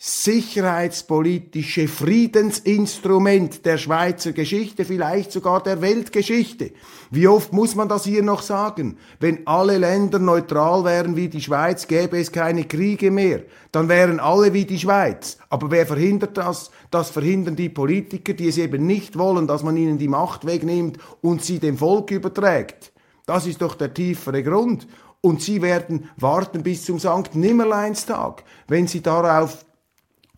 sicherheitspolitische 0.00 1.88
Friedensinstrument 1.88 3.66
der 3.66 3.78
Schweizer 3.78 4.30
Geschichte, 4.30 4.84
vielleicht 4.84 5.32
sogar 5.32 5.60
der 5.60 5.82
Weltgeschichte. 5.82 6.70
Wie 7.10 7.26
oft 7.26 7.52
muss 7.52 7.74
man 7.74 7.88
das 7.88 8.04
hier 8.04 8.22
noch 8.22 8.42
sagen? 8.42 8.96
Wenn 9.18 9.44
alle 9.48 9.76
Länder 9.76 10.20
neutral 10.20 10.84
wären 10.84 11.16
wie 11.16 11.28
die 11.28 11.40
Schweiz, 11.40 11.88
gäbe 11.88 12.16
es 12.16 12.30
keine 12.30 12.62
Kriege 12.62 13.10
mehr. 13.10 13.42
Dann 13.72 13.88
wären 13.88 14.20
alle 14.20 14.52
wie 14.52 14.66
die 14.66 14.78
Schweiz. 14.78 15.36
Aber 15.50 15.72
wer 15.72 15.84
verhindert 15.84 16.36
das? 16.36 16.70
Das 16.92 17.10
verhindern 17.10 17.56
die 17.56 17.68
Politiker, 17.68 18.34
die 18.34 18.46
es 18.46 18.58
eben 18.58 18.86
nicht 18.86 19.18
wollen, 19.18 19.48
dass 19.48 19.64
man 19.64 19.76
ihnen 19.76 19.98
die 19.98 20.06
Macht 20.06 20.46
wegnimmt 20.46 20.98
und 21.22 21.42
sie 21.42 21.58
dem 21.58 21.76
Volk 21.76 22.12
überträgt. 22.12 22.92
Das 23.26 23.48
ist 23.48 23.62
doch 23.62 23.74
der 23.74 23.92
tiefere 23.92 24.44
Grund. 24.44 24.86
Und 25.20 25.42
sie 25.42 25.60
werden 25.60 26.08
warten 26.16 26.62
bis 26.62 26.84
zum 26.84 27.00
Sankt 27.00 27.34
Nimmerleinstag, 27.34 28.44
wenn 28.68 28.86
sie 28.86 29.02
darauf 29.02 29.66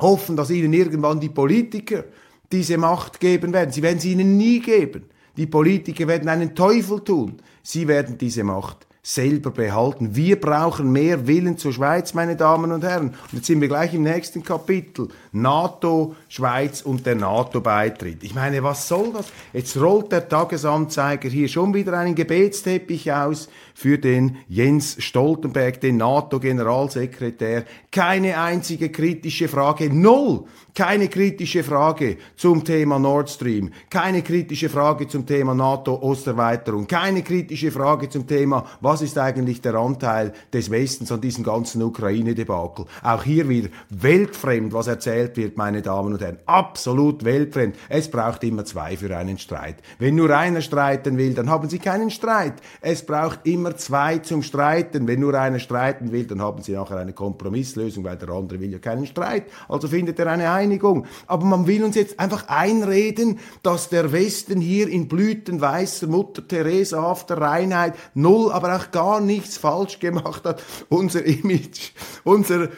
hoffen, 0.01 0.37
dass 0.37 0.51
ihnen 0.51 0.73
irgendwann 0.73 1.21
die 1.21 1.29
Politiker 1.29 2.05
diese 2.51 2.79
Macht 2.79 3.21
geben 3.21 3.53
werden. 3.53 3.71
Sie 3.71 3.83
werden 3.83 4.01
sie 4.01 4.13
ihnen 4.13 4.37
nie 4.37 4.61
geben. 4.61 5.05
Die 5.37 5.47
Politiker 5.47 6.09
werden 6.09 6.29
einen 6.29 6.55
Teufel 6.55 7.01
tun. 7.01 7.41
Sie 7.63 7.87
werden 7.87 8.19
diese 8.19 8.45
Macht 8.45 8.87
selber 9.03 9.51
behalten. 9.51 10.15
Wir 10.15 10.39
brauchen 10.39 10.93
mehr 10.93 11.27
Willen 11.27 11.57
zur 11.57 11.73
Schweiz, 11.73 12.13
meine 12.13 12.37
Damen 12.37 12.71
und 12.71 12.85
Herren. 12.85 13.09
Und 13.09 13.33
jetzt 13.33 13.47
sind 13.47 13.61
wir 13.61 13.69
gleich 13.69 13.95
im 13.95 14.03
nächsten 14.03 14.43
Kapitel. 14.43 15.09
NATO, 15.33 16.15
Schweiz 16.29 16.83
und 16.83 17.07
der 17.07 17.15
NATO-Beitritt. 17.15 18.23
Ich 18.23 18.35
meine, 18.35 18.63
was 18.63 18.89
soll 18.89 19.13
das? 19.13 19.27
Jetzt 19.53 19.81
rollt 19.81 20.13
der 20.13 20.29
Tagesanzeiger 20.29 21.29
hier 21.29 21.49
schon 21.49 21.73
wieder 21.73 21.97
einen 21.99 22.15
Gebetsteppich 22.15 23.11
aus 23.13 23.49
für 23.75 23.97
den 23.97 24.37
Jens 24.49 24.97
Stoltenberg, 24.99 25.81
den 25.81 25.97
NATO-Generalsekretär. 25.97 27.65
Keine 27.91 28.39
einzige 28.39 28.91
kritische 28.91 29.49
Frage. 29.49 29.93
Null! 29.93 30.45
Keine 30.75 31.09
kritische 31.09 31.65
Frage 31.65 32.17
zum 32.37 32.65
Thema 32.65 32.99
Nord 32.99 33.29
Stream. 33.29 33.71
Keine 33.89 34.23
kritische 34.23 34.69
Frage 34.69 35.09
zum 35.09 35.27
Thema 35.27 35.55
NATO-Osterweiterung. 35.55 36.87
Keine 36.87 37.23
kritische 37.23 37.73
Frage 37.73 38.09
zum 38.09 38.27
Thema, 38.27 38.65
was 38.81 39.00
ist 39.03 39.19
eigentlich 39.19 39.61
der 39.61 39.75
Anteil 39.75 40.33
des 40.53 40.71
Westens 40.71 41.13
an 41.13 41.21
diesem 41.21 41.45
ganzen 41.45 41.83
Ukraine-Debakel. 41.83 42.87
Auch 43.03 43.23
hier 43.23 43.49
wieder 43.49 43.69
weltfremd, 43.91 44.73
was 44.73 44.87
erzählt 44.87 45.37
wird, 45.37 45.57
meine 45.57 45.83
Damen 45.83 46.13
und 46.13 46.21
Herren. 46.21 46.39
Absolut 46.47 47.25
weltfremd. 47.25 47.77
Es 47.89 48.11
braucht 48.11 48.45
immer 48.45 48.65
zwei 48.65 48.97
für 48.97 49.17
einen 49.17 49.39
Streit. 49.39 49.77
Wenn 49.99 50.15
nur 50.15 50.37
einer 50.37 50.61
streiten 50.61 51.19
will, 51.19 51.35
dann 51.35 51.51
haben 51.51 51.69
Sie 51.69 51.79
keinen 51.79 52.11
Streit. 52.11 52.55
Es 52.81 53.05
braucht 53.05 53.41
immer 53.45 53.77
zwei 53.77 54.19
zum 54.19 54.43
Streiten. 54.43 55.07
Wenn 55.07 55.21
nur 55.21 55.35
einer 55.35 55.59
streiten 55.59 56.13
will, 56.13 56.25
dann 56.25 56.41
haben 56.41 56.63
Sie 56.63 56.73
nachher 56.73 56.99
eine 56.99 57.13
Kompromisslösung, 57.13 58.05
weil 58.05 58.17
der 58.17 58.31
andere 58.31 58.61
will 58.61 58.73
ja 58.73 58.79
keinen 58.79 59.07
Streit. 59.07 59.45
Also 59.69 59.89
findet 59.89 60.19
er 60.19 60.29
eine 60.29 60.51
Einigung. 60.51 61.07
Aber 61.27 61.45
man 61.45 61.67
will 61.67 61.85
uns 61.85 61.97
jetzt 61.97 62.19
einfach 62.19 62.49
einreden, 62.49 63.39
dass 63.63 63.89
der 63.89 64.13
Westen 64.13 64.61
hier 64.61 64.89
in 64.89 65.09
blütenweißer 65.09 66.07
Mutter 66.07 66.47
Teresa-hafter 66.47 67.39
Reinheit 67.39 67.95
null, 68.15 68.53
aber 68.53 68.77
auch 68.77 68.80
gar 68.91 69.21
nichts 69.21 69.59
falsch 69.59 69.99
gemacht 69.99 70.45
hat. 70.45 70.63
Unser 70.89 71.25
Image, 71.25 71.93
unser 72.25 72.69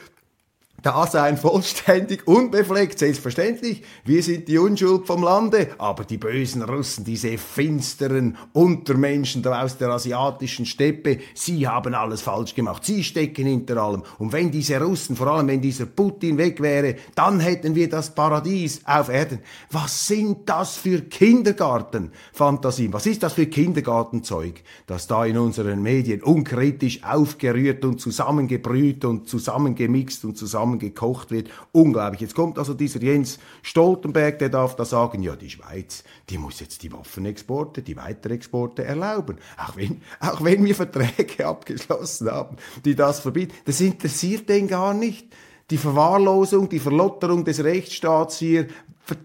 Dasein 0.83 1.37
vollständig, 1.37 2.27
unbefleckt, 2.27 2.99
selbstverständlich. 2.99 3.83
Wir 4.05 4.21
sind 4.23 4.49
die 4.49 4.59
Unschuld 4.59 5.07
vom 5.07 5.23
Lande. 5.23 5.68
Aber 5.79 6.05
die 6.05 6.18
bösen 6.18 6.62
Russen, 6.62 7.05
diese 7.05 7.38
finsteren 7.38 8.37
Untermenschen 8.53 9.42
da 9.42 9.62
aus 9.62 9.79
der 9.79 9.90
asiatischen 9.90 10.66
Steppe, 10.66 11.18
sie 11.35 11.68
haben 11.68 11.95
alles 11.95 12.23
falsch 12.23 12.55
gemacht. 12.55 12.85
Sie 12.85 13.05
stecken 13.05 13.47
hinter 13.47 13.77
allem. 13.77 14.03
Und 14.18 14.33
wenn 14.33 14.51
diese 14.51 14.81
Russen, 14.81 15.14
vor 15.14 15.29
allem 15.29 15.47
wenn 15.47 15.61
dieser 15.61 15.87
Putin 15.87 16.37
weg 16.37 16.61
wäre, 16.61 16.97
dann 17.14 17.38
hätten 17.38 17.77
wir 17.77 17.88
das 17.88 18.12
Paradies 18.12 18.81
auf 18.85 19.09
Erden. 19.09 19.38
Was 19.71 20.09
sind 20.09 20.49
das 20.49 20.77
für 20.77 21.03
Kindergartenfantasien? 21.03 22.92
Was 22.92 23.07
ist 23.07 23.23
das 23.23 23.35
für 23.35 23.47
Kindergartenzeug, 23.47 24.62
das 24.87 25.07
da 25.07 25.25
in 25.25 25.38
unseren 25.38 25.81
Medien 25.81 26.23
unkritisch 26.23 27.05
aufgerührt 27.05 27.85
und 27.85 28.01
zusammengebrüht 28.01 29.05
und 29.05 29.29
zusammengemixt 29.29 30.25
und 30.25 30.37
zusammen 30.37 30.72
zusammen 30.73 30.79
gekocht 30.79 31.31
wird. 31.31 31.51
Unglaublich. 31.73 32.21
Jetzt 32.21 32.35
kommt 32.35 32.59
also 32.59 32.75
dieser 32.75 33.03
Jens 33.03 33.39
Stoltenberg, 33.63 34.39
der 34.39 34.49
darf 34.49 34.77
da 34.77 34.85
sagen, 34.85 35.23
ja, 35.23 35.37
die 35.37 35.51
Schweiz, 35.51 36.05
die 36.31 36.39
muss 36.39 36.61
jetzt 36.61 36.83
die 36.83 36.93
Waffenexporte, 36.93 37.83
die 37.83 37.97
Weiterexporte 37.97 38.85
erlauben. 38.85 39.37
Auch 39.57 39.77
wenn, 39.77 40.03
auch 40.21 40.43
wenn 40.43 40.65
wir 40.65 40.75
Verträge 40.75 41.47
abgeschlossen 41.47 42.31
haben, 42.31 42.57
die 42.85 42.95
das 42.95 43.21
verbieten. 43.21 43.55
Das 43.65 43.81
interessiert 43.81 44.49
den 44.49 44.69
gar 44.69 44.95
nicht 44.95 45.29
die 45.73 45.79
Verwahrlosung, 45.79 46.69
die 46.69 46.79
Verlotterung 46.79 47.47
des 47.47 47.65
Rechtsstaats 47.65 48.39
hier 48.39 48.67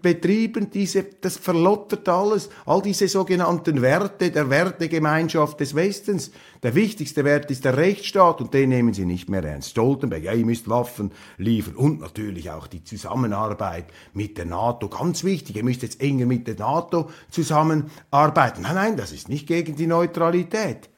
betrieben, 0.00 0.70
diese, 0.70 1.04
das 1.20 1.36
verlottert 1.36 2.08
alles, 2.08 2.48
all 2.64 2.80
diese 2.80 3.06
sogenannten 3.06 3.82
Werte 3.82 4.30
der 4.30 4.48
Wertegemeinschaft 4.48 5.60
des 5.60 5.74
Westens. 5.74 6.30
Der 6.62 6.74
wichtigste 6.74 7.22
Wert 7.24 7.50
ist 7.50 7.66
der 7.66 7.76
Rechtsstaat 7.76 8.40
und 8.40 8.54
den 8.54 8.70
nehmen 8.70 8.94
sie 8.94 9.04
nicht 9.04 9.28
mehr 9.28 9.44
ernst. 9.44 9.72
Stoltenberg, 9.72 10.24
ja, 10.24 10.32
ihr 10.32 10.46
müsst 10.46 10.70
Waffen 10.70 11.12
liefern 11.36 11.76
und 11.76 12.00
natürlich 12.00 12.50
auch 12.50 12.66
die 12.66 12.82
Zusammenarbeit 12.82 13.84
mit 14.14 14.38
der 14.38 14.46
NATO, 14.46 14.88
ganz 14.88 15.24
wichtig, 15.24 15.56
ihr 15.56 15.64
müsst 15.64 15.82
jetzt 15.82 16.00
enger 16.00 16.24
mit 16.24 16.46
der 16.46 16.56
NATO 16.56 17.10
zusammenarbeiten. 17.30 18.62
Nein, 18.62 18.74
nein, 18.74 18.96
das 18.96 19.12
ist 19.12 19.28
nicht 19.28 19.46
gegen 19.46 19.76
die 19.76 19.86
Neutralität 19.86 20.88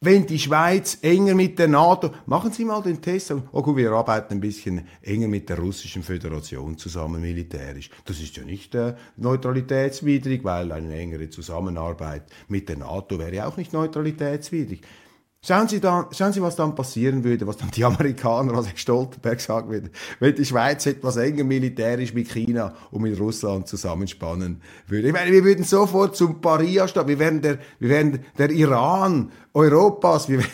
wenn 0.00 0.26
die 0.26 0.38
Schweiz 0.38 0.98
enger 1.00 1.34
mit 1.34 1.58
der 1.58 1.68
NATO, 1.68 2.10
machen 2.26 2.52
Sie 2.52 2.64
mal 2.64 2.82
den 2.82 3.00
Test, 3.00 3.32
oh 3.52 3.62
gut, 3.62 3.76
wir 3.76 3.92
arbeiten 3.92 4.34
ein 4.34 4.40
bisschen 4.40 4.86
enger 5.00 5.26
mit 5.26 5.48
der 5.48 5.58
russischen 5.58 6.02
Föderation 6.02 6.76
zusammen 6.76 7.20
militärisch. 7.20 7.88
Das 8.04 8.20
ist 8.20 8.36
ja 8.36 8.44
nicht 8.44 8.74
äh, 8.74 8.94
neutralitätswidrig, 9.16 10.44
weil 10.44 10.70
eine 10.72 10.94
engere 10.94 11.30
Zusammenarbeit 11.30 12.24
mit 12.48 12.68
der 12.68 12.76
NATO 12.76 13.18
wäre 13.18 13.46
auch 13.46 13.56
nicht 13.56 13.72
neutralitätswidrig. 13.72 14.82
Schauen 15.46 15.68
Sie, 15.68 15.78
dann, 15.78 16.06
schauen 16.10 16.32
Sie, 16.32 16.42
was 16.42 16.56
dann 16.56 16.74
passieren 16.74 17.22
würde, 17.22 17.46
was 17.46 17.56
dann 17.56 17.70
die 17.70 17.84
Amerikaner, 17.84 18.52
was 18.56 18.66
Herr 18.66 18.76
Stoltenberg 18.76 19.40
sagen 19.40 19.70
würde, 19.70 19.90
wenn 20.18 20.34
die 20.34 20.44
Schweiz 20.44 20.86
etwas 20.86 21.16
enger 21.18 21.44
militärisch 21.44 22.12
mit 22.12 22.28
China 22.32 22.74
und 22.90 23.02
mit 23.02 23.16
Russland 23.20 23.68
zusammenspannen 23.68 24.60
würde. 24.88 25.06
Ich 25.06 25.12
meine, 25.12 25.30
wir 25.30 25.44
würden 25.44 25.64
sofort 25.64 26.16
zum 26.16 26.40
Paria-Staat, 26.40 27.06
wir 27.06 27.20
wären 27.20 27.42
der, 27.42 27.58
wir 27.78 27.90
wären 27.90 28.24
der 28.36 28.50
Iran 28.50 29.30
Europas, 29.54 30.28
wir 30.28 30.38
wären 30.38 30.50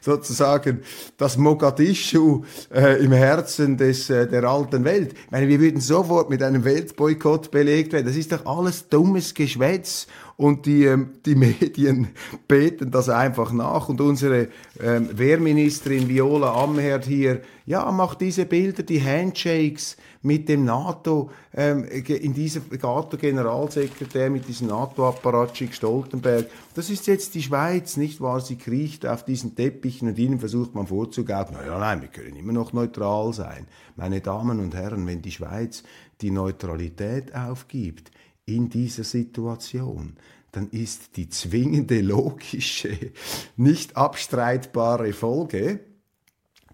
sozusagen 0.00 0.82
das 1.16 1.36
Mogadischu 1.36 2.44
äh, 2.72 3.02
im 3.04 3.12
Herzen 3.12 3.76
des, 3.76 4.10
äh, 4.10 4.26
der 4.26 4.44
alten 4.44 4.84
Welt. 4.84 5.12
Ich 5.12 5.30
meine, 5.30 5.48
wir 5.48 5.60
würden 5.60 5.80
sofort 5.80 6.30
mit 6.30 6.42
einem 6.42 6.64
Weltboykott 6.64 7.50
belegt 7.50 7.92
werden. 7.92 8.06
Das 8.06 8.16
ist 8.16 8.32
doch 8.32 8.46
alles 8.46 8.88
dummes 8.88 9.34
Geschwätz 9.34 10.06
und 10.36 10.64
die, 10.64 10.84
ähm, 10.84 11.10
die 11.26 11.34
Medien 11.36 12.08
beten 12.48 12.90
das 12.90 13.08
einfach 13.08 13.52
nach 13.52 13.88
und 13.88 14.00
unsere 14.00 14.48
ähm, 14.82 15.10
Wehrministerin 15.12 16.08
Viola 16.08 16.54
Amherd 16.54 17.04
hier, 17.04 17.42
ja, 17.66 17.90
macht 17.92 18.20
diese 18.20 18.46
Bilder, 18.46 18.82
die 18.82 19.02
Handshakes 19.02 19.96
mit 20.22 20.48
dem 20.48 20.64
NATO, 20.64 21.30
ähm, 21.54 21.84
in 21.84 22.34
dieser 22.34 22.60
NATO-Generalsekretär, 22.70 24.28
mit 24.28 24.46
diesem 24.48 24.68
NATO-Apparatschik 24.68 25.74
Stoltenberg, 25.74 26.46
das 26.74 26.90
ist 26.90 27.06
jetzt 27.06 27.34
die 27.34 27.42
Schweiz, 27.42 27.96
nicht 27.96 28.20
wahr? 28.20 28.40
Sie 28.40 28.56
kriecht 28.56 29.06
auf 29.06 29.24
diesen 29.24 29.54
Teppichen 29.54 30.08
und 30.08 30.18
ihnen 30.18 30.38
versucht 30.38 30.74
man 30.74 30.86
vorzugaufen, 30.86 31.56
naja, 31.56 31.78
nein, 31.78 32.02
wir 32.02 32.08
können 32.08 32.36
immer 32.36 32.52
noch 32.52 32.72
neutral 32.72 33.32
sein. 33.32 33.66
Meine 33.96 34.20
Damen 34.20 34.60
und 34.60 34.74
Herren, 34.74 35.06
wenn 35.06 35.22
die 35.22 35.32
Schweiz 35.32 35.82
die 36.20 36.30
Neutralität 36.30 37.34
aufgibt, 37.34 38.10
in 38.44 38.68
dieser 38.68 39.04
Situation, 39.04 40.16
dann 40.52 40.68
ist 40.70 41.16
die 41.16 41.28
zwingende, 41.28 42.00
logische, 42.00 43.12
nicht 43.56 43.96
abstreitbare 43.96 45.12
Folge, 45.12 45.80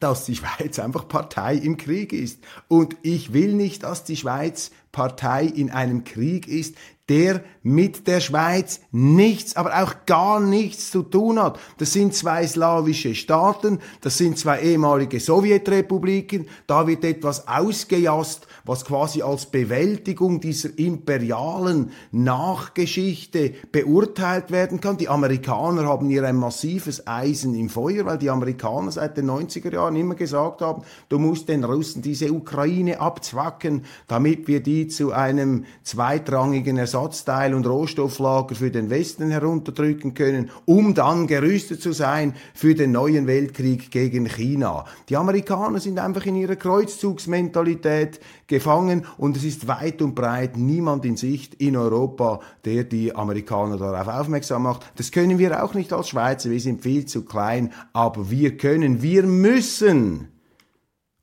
dass 0.00 0.24
die 0.24 0.36
Schweiz 0.36 0.78
einfach 0.78 1.08
Partei 1.08 1.54
im 1.54 1.76
Krieg 1.76 2.12
ist. 2.12 2.42
Und 2.68 2.96
ich 3.02 3.32
will 3.32 3.54
nicht, 3.54 3.82
dass 3.82 4.04
die 4.04 4.16
Schweiz 4.16 4.70
Partei 4.92 5.44
in 5.44 5.70
einem 5.70 6.04
Krieg 6.04 6.48
ist, 6.48 6.76
der 7.08 7.42
mit 7.66 8.06
der 8.06 8.20
Schweiz 8.20 8.80
nichts, 8.92 9.56
aber 9.56 9.82
auch 9.82 10.06
gar 10.06 10.38
nichts 10.38 10.92
zu 10.92 11.02
tun 11.02 11.42
hat. 11.42 11.58
Das 11.78 11.92
sind 11.92 12.14
zwei 12.14 12.46
slawische 12.46 13.16
Staaten, 13.16 13.80
das 14.02 14.18
sind 14.18 14.38
zwei 14.38 14.60
ehemalige 14.60 15.18
Sowjetrepubliken, 15.18 16.46
da 16.68 16.86
wird 16.86 17.04
etwas 17.04 17.48
ausgejasst, 17.48 18.46
was 18.64 18.84
quasi 18.84 19.22
als 19.22 19.46
Bewältigung 19.46 20.40
dieser 20.40 20.78
imperialen 20.78 21.90
Nachgeschichte 22.12 23.54
beurteilt 23.72 24.52
werden 24.52 24.80
kann. 24.80 24.96
Die 24.96 25.08
Amerikaner 25.08 25.86
haben 25.86 26.08
hier 26.08 26.22
ein 26.22 26.36
massives 26.36 27.08
Eisen 27.08 27.56
im 27.56 27.68
Feuer, 27.68 28.06
weil 28.06 28.18
die 28.18 28.30
Amerikaner 28.30 28.92
seit 28.92 29.16
den 29.16 29.28
90er 29.28 29.72
Jahren 29.72 29.96
immer 29.96 30.14
gesagt 30.14 30.60
haben, 30.60 30.82
du 31.08 31.18
musst 31.18 31.48
den 31.48 31.64
Russen 31.64 32.00
diese 32.00 32.32
Ukraine 32.32 33.00
abzwacken, 33.00 33.84
damit 34.06 34.46
wir 34.46 34.62
die 34.62 34.86
zu 34.86 35.10
einem 35.10 35.64
zweitrangigen 35.82 36.78
Ersatzteil 36.78 37.55
und 37.56 37.66
Rohstofflager 37.66 38.54
für 38.54 38.70
den 38.70 38.90
Westen 38.90 39.30
herunterdrücken 39.30 40.14
können, 40.14 40.50
um 40.64 40.94
dann 40.94 41.26
gerüstet 41.26 41.82
zu 41.82 41.92
sein 41.92 42.34
für 42.54 42.74
den 42.74 42.92
neuen 42.92 43.26
Weltkrieg 43.26 43.90
gegen 43.90 44.26
China. 44.26 44.84
Die 45.08 45.16
Amerikaner 45.16 45.80
sind 45.80 45.98
einfach 45.98 46.26
in 46.26 46.36
ihrer 46.36 46.56
Kreuzzugsmentalität 46.56 48.20
gefangen 48.46 49.06
und 49.18 49.36
es 49.36 49.44
ist 49.44 49.66
weit 49.66 50.02
und 50.02 50.14
breit 50.14 50.56
niemand 50.56 51.04
in 51.04 51.16
Sicht 51.16 51.54
in 51.54 51.76
Europa, 51.76 52.40
der 52.64 52.84
die 52.84 53.14
Amerikaner 53.14 53.78
darauf 53.78 54.06
aufmerksam 54.06 54.62
macht. 54.62 54.92
Das 54.96 55.10
können 55.10 55.38
wir 55.38 55.64
auch 55.64 55.74
nicht 55.74 55.92
als 55.92 56.10
Schweizer, 56.10 56.50
wir 56.50 56.60
sind 56.60 56.82
viel 56.82 57.06
zu 57.06 57.24
klein, 57.24 57.72
aber 57.92 58.30
wir 58.30 58.56
können, 58.56 59.02
wir 59.02 59.24
müssen, 59.24 60.28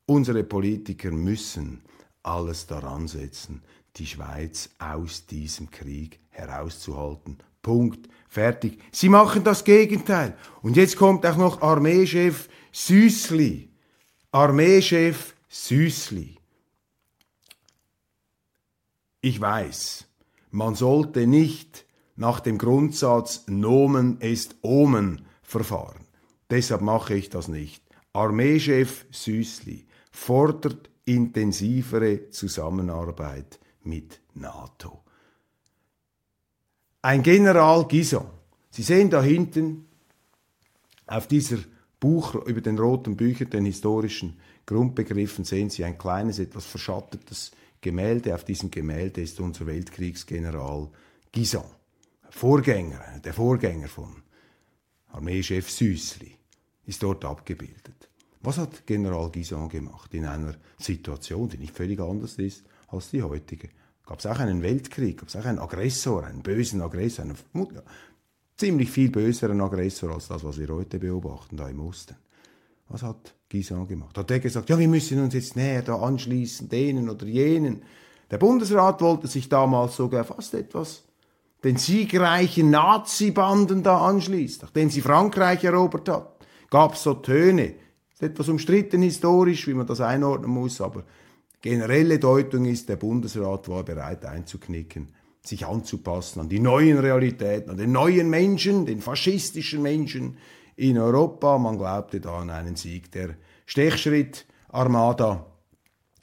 unsere 0.06 0.44
Politiker 0.44 1.12
müssen 1.12 1.82
alles 2.24 2.68
daran 2.68 3.08
setzen, 3.08 3.62
die 3.98 4.08
Schweiz 4.08 4.70
aus 4.80 5.26
diesem 5.28 5.70
Krieg 5.70 6.20
herauszuhalten. 6.34 7.38
Punkt. 7.62 8.10
Fertig. 8.28 8.80
Sie 8.92 9.10
machen 9.10 9.44
das 9.44 9.64
Gegenteil. 9.64 10.36
Und 10.64 10.76
jetzt 10.76 10.98
kommt 10.98 11.26
auch 11.26 11.38
noch 11.38 11.62
Armeechef 11.62 12.50
Süßli. 12.72 13.70
Armeechef 14.32 15.36
Süßli. 15.50 16.38
Ich 19.22 19.40
weiß, 19.40 20.08
man 20.50 20.74
sollte 20.76 21.28
nicht 21.28 21.86
nach 22.16 22.40
dem 22.40 22.58
Grundsatz 22.58 23.44
Nomen 23.48 24.20
est 24.20 24.56
Omen 24.62 25.26
verfahren. 25.44 26.08
Deshalb 26.50 26.82
mache 26.82 27.14
ich 27.14 27.30
das 27.30 27.48
nicht. 27.48 27.84
Armeechef 28.14 29.06
Süßli 29.12 29.86
fordert 30.12 30.90
intensivere 31.06 32.30
Zusammenarbeit 32.32 33.60
mit 33.84 34.22
NATO. 34.34 35.04
Ein 37.06 37.22
General 37.22 37.86
Gison. 37.86 38.28
Sie 38.70 38.82
sehen 38.82 39.10
da 39.10 39.22
hinten 39.22 39.88
auf 41.06 41.28
dieser 41.28 41.58
Buch 42.00 42.34
über 42.46 42.62
den 42.62 42.80
roten 42.80 43.18
Büchern, 43.18 43.50
den 43.50 43.66
historischen 43.66 44.40
Grundbegriffen, 44.66 45.44
sehen 45.44 45.70
Sie 45.70 45.84
ein 45.84 45.98
kleines, 45.98 46.40
etwas 46.40 46.66
verschattetes 46.66 47.52
Gemälde. 47.82 48.34
Auf 48.34 48.46
diesem 48.46 48.72
Gemälde 48.72 49.20
ist 49.20 49.42
unser 49.42 49.68
Weltkriegsgeneral 49.68 50.90
Gison. 51.34 51.66
Vorgänger, 52.30 53.20
der 53.22 53.34
Vorgänger 53.34 53.90
von 53.90 54.24
Armeechef 55.12 55.70
Süßli, 55.70 56.32
ist 56.86 57.04
dort 57.04 57.26
abgebildet. 57.26 58.08
Was 58.40 58.58
hat 58.58 58.88
General 58.88 59.30
Gison 59.30 59.68
gemacht 59.68 60.14
in 60.14 60.26
einer 60.26 60.56
Situation, 60.80 61.50
die 61.50 61.58
nicht 61.58 61.76
völlig 61.76 62.00
anders 62.00 62.36
ist 62.36 62.64
als 62.88 63.10
die 63.10 63.22
heutige? 63.22 63.68
Gab 64.14 64.20
es 64.20 64.28
auch 64.28 64.40
einen 64.42 64.62
Weltkrieg, 64.62 65.18
gab 65.18 65.28
es 65.28 65.36
auch 65.36 65.46
einen 65.46 65.58
Aggressor, 65.58 66.24
einen 66.24 66.44
bösen 66.44 66.84
Aggressor, 66.84 67.26
einen 67.26 67.36
ziemlich 68.56 68.92
viel 68.92 69.10
böseren 69.10 69.60
Aggressor 69.60 70.12
als 70.12 70.28
das, 70.28 70.44
was 70.44 70.60
wir 70.60 70.68
heute 70.68 71.00
beobachten, 71.00 71.58
da 71.58 71.68
im 71.68 71.80
Osten. 71.80 72.16
Was 72.90 73.02
hat 73.02 73.34
Gison 73.50 73.88
gemacht? 73.88 74.16
Hat 74.16 74.30
er 74.30 74.40
gesagt, 74.40 74.70
ja, 74.70 74.78
wir 74.78 74.88
müssen 74.88 75.20
uns 75.20 75.34
jetzt 75.34 75.56
näher 75.56 75.82
da 75.82 75.96
anschließen, 75.96 76.70
denen 76.70 77.10
oder 77.10 77.26
jenen. 77.26 77.82
Der 78.30 78.38
Bundesrat 78.38 79.02
wollte 79.02 79.26
sich 79.26 79.50
damals 79.50 79.96
sogar 79.96 80.26
fast 80.26 80.54
etwas 80.54 81.02
den 81.64 81.78
siegreichen 81.78 82.70
Nazi-Banden 82.70 83.82
da 83.82 83.98
anschließen, 83.98 84.60
nachdem 84.62 84.92
sie 84.92 85.02
Frankreich 85.02 85.64
erobert 85.64 86.08
hat. 86.08 86.46
Gab 86.70 86.94
es 86.94 87.02
so 87.02 87.16
Töne, 87.16 87.74
ist 88.14 88.22
etwas 88.22 88.48
umstritten 88.48 89.02
historisch, 89.02 89.66
wie 89.66 89.74
man 89.74 89.88
das 89.88 90.02
einordnen 90.02 90.52
muss, 90.52 90.82
aber 90.82 91.04
generelle 91.64 92.20
Deutung 92.20 92.66
ist, 92.66 92.90
der 92.90 92.98
Bundesrat 92.98 93.70
war 93.70 93.84
bereit 93.84 94.26
einzuknicken, 94.26 95.08
sich 95.42 95.66
anzupassen 95.66 96.42
an 96.42 96.50
die 96.50 96.60
neuen 96.60 97.00
Realitäten, 97.00 97.72
an 97.72 97.78
den 97.78 97.94
neuen 97.94 98.30
Menschen, 98.30 98.86
den 98.86 99.02
faschistischen 99.02 99.82
Menschen 99.82 100.38
in 100.76 100.98
Europa. 100.98 101.58
Man 101.58 101.78
glaubte 101.78 102.20
da 102.20 102.42
an 102.42 102.50
einen 102.50 102.76
Sieg 102.76 103.12
der 103.14 103.36
Stechschritt-Armada 103.66 105.46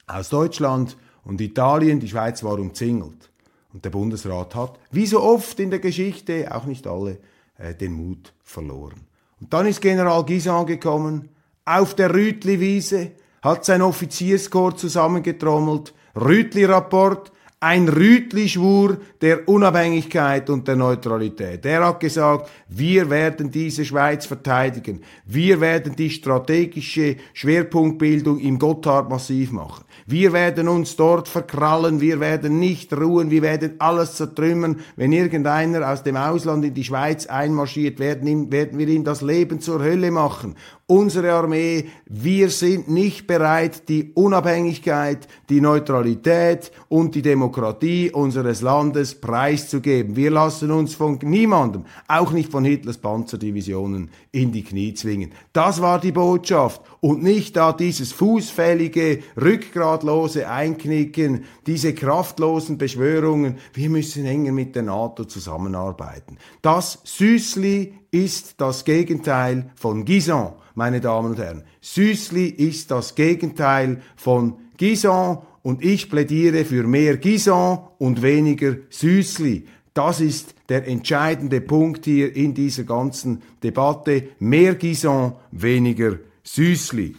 aus 0.05 0.29
Deutschland 0.29 0.95
und 1.23 1.41
Italien. 1.41 1.99
Die 1.99 2.07
Schweiz 2.07 2.43
war 2.43 2.59
umzingelt. 2.59 3.31
Und 3.73 3.83
der 3.83 3.89
Bundesrat 3.89 4.53
hat, 4.53 4.79
wie 4.91 5.07
so 5.07 5.21
oft 5.21 5.59
in 5.59 5.71
der 5.71 5.79
Geschichte, 5.79 6.53
auch 6.53 6.65
nicht 6.65 6.85
alle, 6.85 7.17
äh, 7.57 7.73
den 7.73 7.93
Mut 7.93 8.33
verloren. 8.43 9.07
Und 9.39 9.53
dann 9.53 9.65
ist 9.65 9.81
General 9.81 10.23
Guisan 10.23 10.67
gekommen, 10.67 11.29
auf 11.65 11.95
der 11.95 12.13
Rütli-Wiese, 12.13 13.11
hat 13.41 13.65
sein 13.65 13.81
Offizierskorps 13.81 14.81
zusammengetrommelt, 14.81 15.93
Rütli-Rapport, 16.15 17.31
ein 17.63 17.87
Rütli-Schwur 17.87 18.97
der 19.21 19.47
Unabhängigkeit 19.47 20.49
und 20.49 20.67
der 20.67 20.75
Neutralität. 20.75 21.63
Er 21.63 21.85
hat 21.85 21.99
gesagt, 21.99 22.49
wir 22.67 23.07
werden 23.11 23.51
diese 23.51 23.85
Schweiz 23.85 24.25
verteidigen. 24.25 25.01
Wir 25.27 25.61
werden 25.61 25.95
die 25.95 26.09
strategische 26.09 27.17
Schwerpunktbildung 27.33 28.39
im 28.39 28.57
Gotthard 28.57 29.11
massiv 29.11 29.51
machen. 29.51 29.85
Wir 30.07 30.33
werden 30.33 30.67
uns 30.67 30.95
dort 30.95 31.27
verkrallen, 31.27 32.01
wir 32.01 32.19
werden 32.19 32.57
nicht 32.57 32.91
ruhen, 32.93 33.29
wir 33.29 33.43
werden 33.43 33.75
alles 33.77 34.15
zertrümmern. 34.15 34.79
Wenn 34.95 35.11
irgendeiner 35.11 35.87
aus 35.87 36.01
dem 36.01 36.17
Ausland 36.17 36.65
in 36.65 36.73
die 36.73 36.83
Schweiz 36.83 37.27
einmarschiert, 37.27 37.99
werden, 37.99 38.51
werden 38.51 38.79
wir 38.79 38.87
ihm 38.87 39.03
das 39.03 39.21
Leben 39.21 39.61
zur 39.61 39.83
Hölle 39.83 40.09
machen 40.09 40.55
unsere 40.91 41.31
Armee, 41.31 41.85
wir 42.05 42.49
sind 42.49 42.89
nicht 42.89 43.25
bereit, 43.25 43.87
die 43.87 44.11
Unabhängigkeit, 44.13 45.25
die 45.49 45.61
Neutralität 45.61 46.69
und 46.89 47.15
die 47.15 47.21
Demokratie 47.21 47.50
Demokratie 47.51 48.11
unseres 48.11 48.61
Landes 48.61 49.19
preiszugeben. 49.19 50.15
Wir 50.15 50.31
lassen 50.31 50.71
uns 50.71 50.95
von 50.95 51.19
niemandem, 51.21 51.83
auch 52.07 52.31
nicht 52.31 52.49
von 52.49 52.63
Hitlers 52.63 52.97
Panzerdivisionen, 52.97 54.09
in 54.31 54.53
die 54.53 54.63
Knie 54.63 54.93
zwingen. 54.93 55.33
Das 55.51 55.81
war 55.81 55.99
die 55.99 56.13
Botschaft 56.13 56.81
und 57.01 57.21
nicht 57.21 57.57
da 57.57 57.73
dieses 57.73 58.13
fußfällige, 58.13 59.19
rückgratlose 59.35 60.47
Einknicken, 60.47 61.43
diese 61.67 61.93
kraftlosen 61.93 62.77
Beschwörungen, 62.77 63.57
wir 63.73 63.89
müssen 63.89 64.25
enger 64.25 64.53
mit 64.53 64.73
der 64.73 64.83
NATO 64.83 65.25
zusammenarbeiten. 65.25 66.37
Das 66.61 66.99
Süßli 67.03 67.95
ist 68.11 68.61
das 68.61 68.85
Gegenteil 68.85 69.71
von 69.75 70.05
Gison, 70.05 70.53
meine 70.73 71.01
Damen 71.01 71.31
und 71.31 71.39
Herren. 71.39 71.63
Süßli 71.81 72.47
ist 72.47 72.91
das 72.91 73.13
Gegenteil 73.13 74.01
von 74.15 74.55
Gison 74.77 75.39
und 75.63 75.83
ich 75.83 76.09
plädiere 76.09 76.65
für 76.65 76.83
mehr 76.83 77.17
Gison 77.17 77.79
und 77.97 78.21
weniger 78.21 78.77
Süßli. 78.89 79.67
Das 79.93 80.21
ist 80.21 80.55
der 80.69 80.87
entscheidende 80.87 81.61
Punkt 81.61 82.05
hier 82.05 82.35
in 82.35 82.53
dieser 82.53 82.83
ganzen 82.83 83.41
Debatte. 83.61 84.29
Mehr 84.39 84.75
Gison, 84.75 85.33
weniger 85.51 86.17
Süßli. 86.43 87.15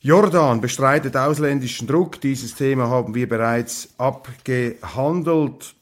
Jordan 0.00 0.60
bestreitet 0.60 1.16
ausländischen 1.16 1.88
Druck. 1.88 2.20
Dieses 2.20 2.54
Thema 2.54 2.88
haben 2.88 3.14
wir 3.14 3.28
bereits 3.28 3.88
abgehandelt. 3.98 5.74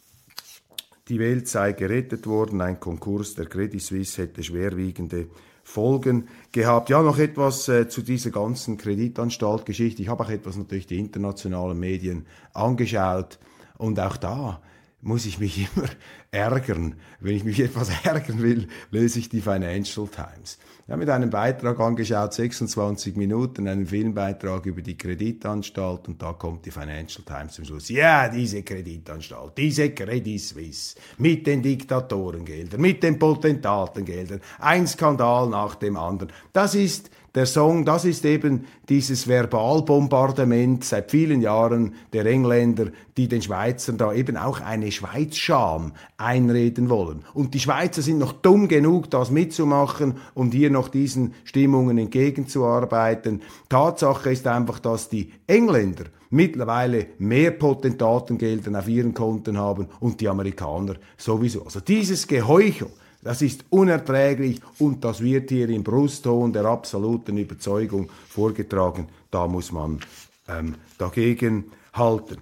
Die 1.09 1.19
Welt 1.19 1.47
sei 1.47 1.73
gerettet 1.73 2.27
worden. 2.27 2.63
Ein 2.63 2.81
Konkurs 2.81 3.35
der 3.35 3.45
Credit 3.45 3.83
Suisse 3.83 4.23
hätte 4.23 4.43
schwerwiegende 4.43 5.27
Folgen 5.65 6.29
gehabt. 6.53 6.91
Ja, 6.91 7.03
noch 7.03 7.19
etwas 7.19 7.69
äh, 7.69 7.89
zu 7.89 8.03
dieser 8.03 8.31
ganzen 8.31 8.77
Kreditanstalt-Geschichte. 8.77 10.03
Ich 10.03 10.09
habe 10.09 10.23
auch 10.23 10.31
etwas 10.31 10.57
natürlich 10.57 10.87
die 10.87 10.99
internationalen 10.99 11.79
Medien 11.79 12.27
angeschaut 12.53 13.39
und 13.79 13.99
auch 13.99 14.17
da 14.17 14.61
muss 15.05 15.27
ich 15.27 15.39
mich 15.39 15.69
immer 15.77 15.89
ärgern. 16.31 16.97
Wenn 17.21 17.37
ich 17.37 17.45
mich 17.45 17.61
etwas 17.61 17.91
ärgern 18.05 18.43
will, 18.43 18.69
lese 18.91 19.19
ich 19.19 19.29
die 19.29 19.41
Financial 19.41 20.09
Times. 20.09 20.59
Ich 20.87 20.91
habe 20.91 21.01
mit 21.01 21.09
einem 21.09 21.31
Beitrag 21.31 21.81
angeschaut, 21.81 22.35
26 22.35 23.17
Minuten, 23.17 23.67
einen 23.69 23.87
Filmbeitrag 23.87 24.67
über 24.67 24.83
die 24.83 24.99
Kreditanstalt 24.99 26.09
und 26.09 26.21
da 26.21 26.35
kommt 26.35 26.67
die 26.67 26.71
Financial 26.71 27.25
Times 27.25 27.55
zum 27.55 27.65
Schluss. 27.65 27.89
Ja, 27.89 28.29
diese 28.29 28.63
Kreditanstalt, 28.63 29.57
diese 29.57 29.91
Credit 29.93 30.39
Suisse 30.39 30.97
mit 31.17 31.47
den 31.47 31.63
Diktatorengeldern, 31.63 32.81
mit 32.81 33.03
den 33.03 33.19
Potentatengeldern, 33.19 34.41
ein 34.59 34.87
Skandal 34.87 35.49
nach 35.49 35.75
dem 35.77 35.97
anderen. 35.97 36.33
Das 36.53 36.75
ist 36.75 37.11
der 37.35 37.47
Song, 37.47 37.85
das 37.85 38.05
ist 38.05 38.25
eben 38.25 38.67
dieses 38.89 39.27
Verbalbombardement 39.27 40.85
seit 40.85 41.11
vielen 41.11 41.41
Jahren 41.41 41.95
der 42.13 42.27
Engländer, 42.27 42.87
die 43.17 43.27
den 43.27 43.43
Schweizern 43.43 43.99
da 43.99 44.13
eben 44.13 44.37
auch 44.37 44.61
eine 44.61 44.93
Schweizscham 44.93 45.93
einreden 46.17 46.91
wollen. 46.91 47.25
Und 47.35 47.55
die 47.55 47.61
Schweizer 47.61 48.03
sind 48.03 48.19
noch 48.19 48.33
dumm 48.33 48.69
genug, 48.69 49.11
das 49.11 49.33
mitzumachen 49.33 50.15
und 50.35 50.55
hier 50.55 50.71
noch 50.71 50.89
diesen 50.89 51.35
Stimmungen 51.43 51.99
entgegenzuarbeiten. 51.99 53.43
Tatsache 53.69 54.31
ist 54.31 54.47
einfach, 54.47 54.79
dass 54.79 55.09
die 55.09 55.33
Engländer 55.49 56.05
mittlerweile 56.31 57.07
mehr 57.19 57.51
Potentatengelder 57.51 58.79
auf 58.79 58.89
ihren 58.89 59.15
Konten 59.15 59.59
haben 59.59 59.89
und 59.99 60.21
die 60.21 60.29
Amerikaner 60.29 60.95
sowieso. 61.17 61.65
Also 61.65 61.81
dieses 61.81 62.27
Geheuchel, 62.29 62.89
das 63.25 63.43
ist 63.43 63.65
unerträglich 63.71 64.61
und 64.79 65.03
das 65.03 65.23
wird 65.23 65.51
hier 65.51 65.69
im 65.71 65.83
Brustton 65.83 66.53
der 66.53 66.67
absoluten 66.67 67.39
Überzeugung 67.39 68.09
vorgetragen. 68.29 69.09
Da 69.31 69.49
muss 69.49 69.73
man 69.73 69.99
ähm, 70.47 70.75
dagegen 70.99 71.73
halten. 71.95 72.37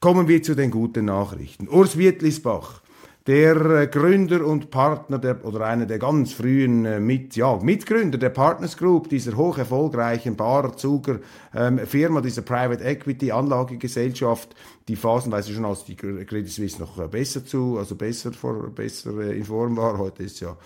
Kommen 0.00 0.28
wir 0.28 0.42
zu 0.42 0.54
den 0.54 0.70
guten 0.70 1.06
Nachrichten. 1.06 1.68
Urs 1.68 1.98
Wittlisbach 1.98 2.82
der 3.26 3.56
äh, 3.66 3.86
Gründer 3.86 4.44
und 4.44 4.70
Partner 4.70 5.18
der, 5.18 5.44
oder 5.44 5.66
einer 5.66 5.86
der 5.86 5.98
ganz 5.98 6.32
frühen 6.32 6.84
äh, 6.84 6.98
mit, 6.98 7.36
ja, 7.36 7.56
Mitgründer 7.56 8.18
der 8.18 8.30
Partners 8.30 8.76
Group, 8.76 9.08
dieser 9.08 9.36
hoch 9.36 9.58
erfolgreichen 9.58 10.34
Barzuger 10.34 11.20
ähm, 11.54 11.78
Firma, 11.78 12.20
dieser 12.20 12.42
Private 12.42 12.82
Equity 12.82 13.30
Anlagegesellschaft, 13.30 14.56
die 14.88 14.96
phasenweise 14.96 15.52
schon 15.52 15.64
als 15.64 15.84
die 15.84 15.94
Credit 15.94 16.50
Suisse 16.50 16.80
noch 16.80 16.98
äh, 16.98 17.06
besser 17.06 17.44
zu, 17.44 17.78
also 17.78 17.94
besser, 17.94 18.32
vor, 18.32 18.70
besser 18.70 19.20
in 19.30 19.44
Form 19.44 19.76
war. 19.76 19.98
Heute 19.98 20.24
ist 20.24 20.40
ja 20.40 20.56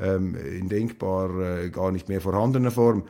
ähm, 0.00 0.36
in 0.36 0.68
denkbar 0.68 1.64
äh, 1.64 1.70
gar 1.70 1.92
nicht 1.92 2.08
mehr 2.08 2.22
vorhandener 2.22 2.70
Form. 2.70 3.04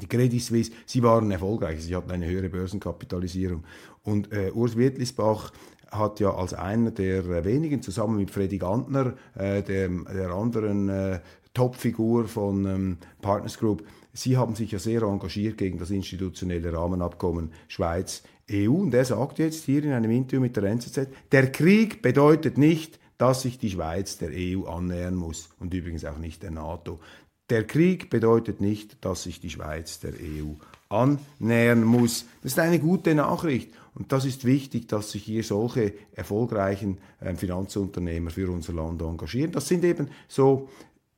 Die 0.00 0.08
Credit 0.08 0.42
Suisse, 0.42 0.72
sie 0.86 1.02
waren 1.02 1.30
erfolgreich, 1.30 1.82
sie 1.82 1.94
hatten 1.94 2.10
eine 2.10 2.26
höhere 2.26 2.48
Börsenkapitalisierung. 2.48 3.64
Und 4.02 4.32
äh, 4.32 4.50
Urs 4.52 4.76
Wittlisbach 4.76 5.52
hat 5.92 6.20
ja 6.20 6.34
als 6.34 6.54
einer 6.54 6.90
der 6.90 7.44
wenigen, 7.44 7.82
zusammen 7.82 8.16
mit 8.16 8.30
Freddy 8.30 8.58
Gantner, 8.58 9.14
äh, 9.36 9.62
der, 9.62 9.88
der 9.88 10.30
anderen 10.30 10.88
äh, 10.88 11.20
Topfigur 11.54 12.26
von 12.26 12.64
ähm, 12.66 12.98
Partners 13.20 13.58
Group, 13.58 13.84
Sie 14.14 14.36
haben 14.36 14.54
sich 14.54 14.72
ja 14.72 14.78
sehr 14.78 15.02
engagiert 15.02 15.56
gegen 15.56 15.78
das 15.78 15.90
institutionelle 15.90 16.72
Rahmenabkommen 16.72 17.52
Schweiz-EU. 17.68 18.70
Und 18.70 18.92
er 18.92 19.06
sagt 19.06 19.38
jetzt 19.38 19.64
hier 19.64 19.82
in 19.84 19.92
einem 19.92 20.10
Interview 20.10 20.40
mit 20.40 20.54
der 20.56 20.64
NZZ, 20.64 21.08
der 21.30 21.50
Krieg 21.50 22.02
bedeutet 22.02 22.58
nicht, 22.58 22.98
dass 23.16 23.42
sich 23.42 23.58
die 23.58 23.70
Schweiz 23.70 24.18
der 24.18 24.30
EU 24.32 24.64
annähern 24.64 25.14
muss 25.14 25.48
und 25.60 25.72
übrigens 25.72 26.04
auch 26.04 26.18
nicht 26.18 26.42
der 26.42 26.50
NATO. 26.50 27.00
Der 27.48 27.64
Krieg 27.66 28.10
bedeutet 28.10 28.60
nicht, 28.60 29.02
dass 29.04 29.22
sich 29.22 29.40
die 29.40 29.50
Schweiz 29.50 30.00
der 30.00 30.12
EU 30.14 30.54
annähern 30.88 31.82
muss. 31.82 32.26
Das 32.42 32.52
ist 32.52 32.58
eine 32.58 32.80
gute 32.80 33.14
Nachricht. 33.14 33.70
Und 33.94 34.10
das 34.12 34.24
ist 34.24 34.44
wichtig, 34.44 34.88
dass 34.88 35.10
sich 35.10 35.24
hier 35.24 35.44
solche 35.44 35.92
erfolgreichen 36.14 36.98
äh, 37.20 37.34
Finanzunternehmer 37.34 38.30
für 38.30 38.50
unser 38.50 38.72
Land 38.72 39.02
engagieren. 39.02 39.52
Das 39.52 39.68
sind 39.68 39.84
eben 39.84 40.08
so 40.28 40.68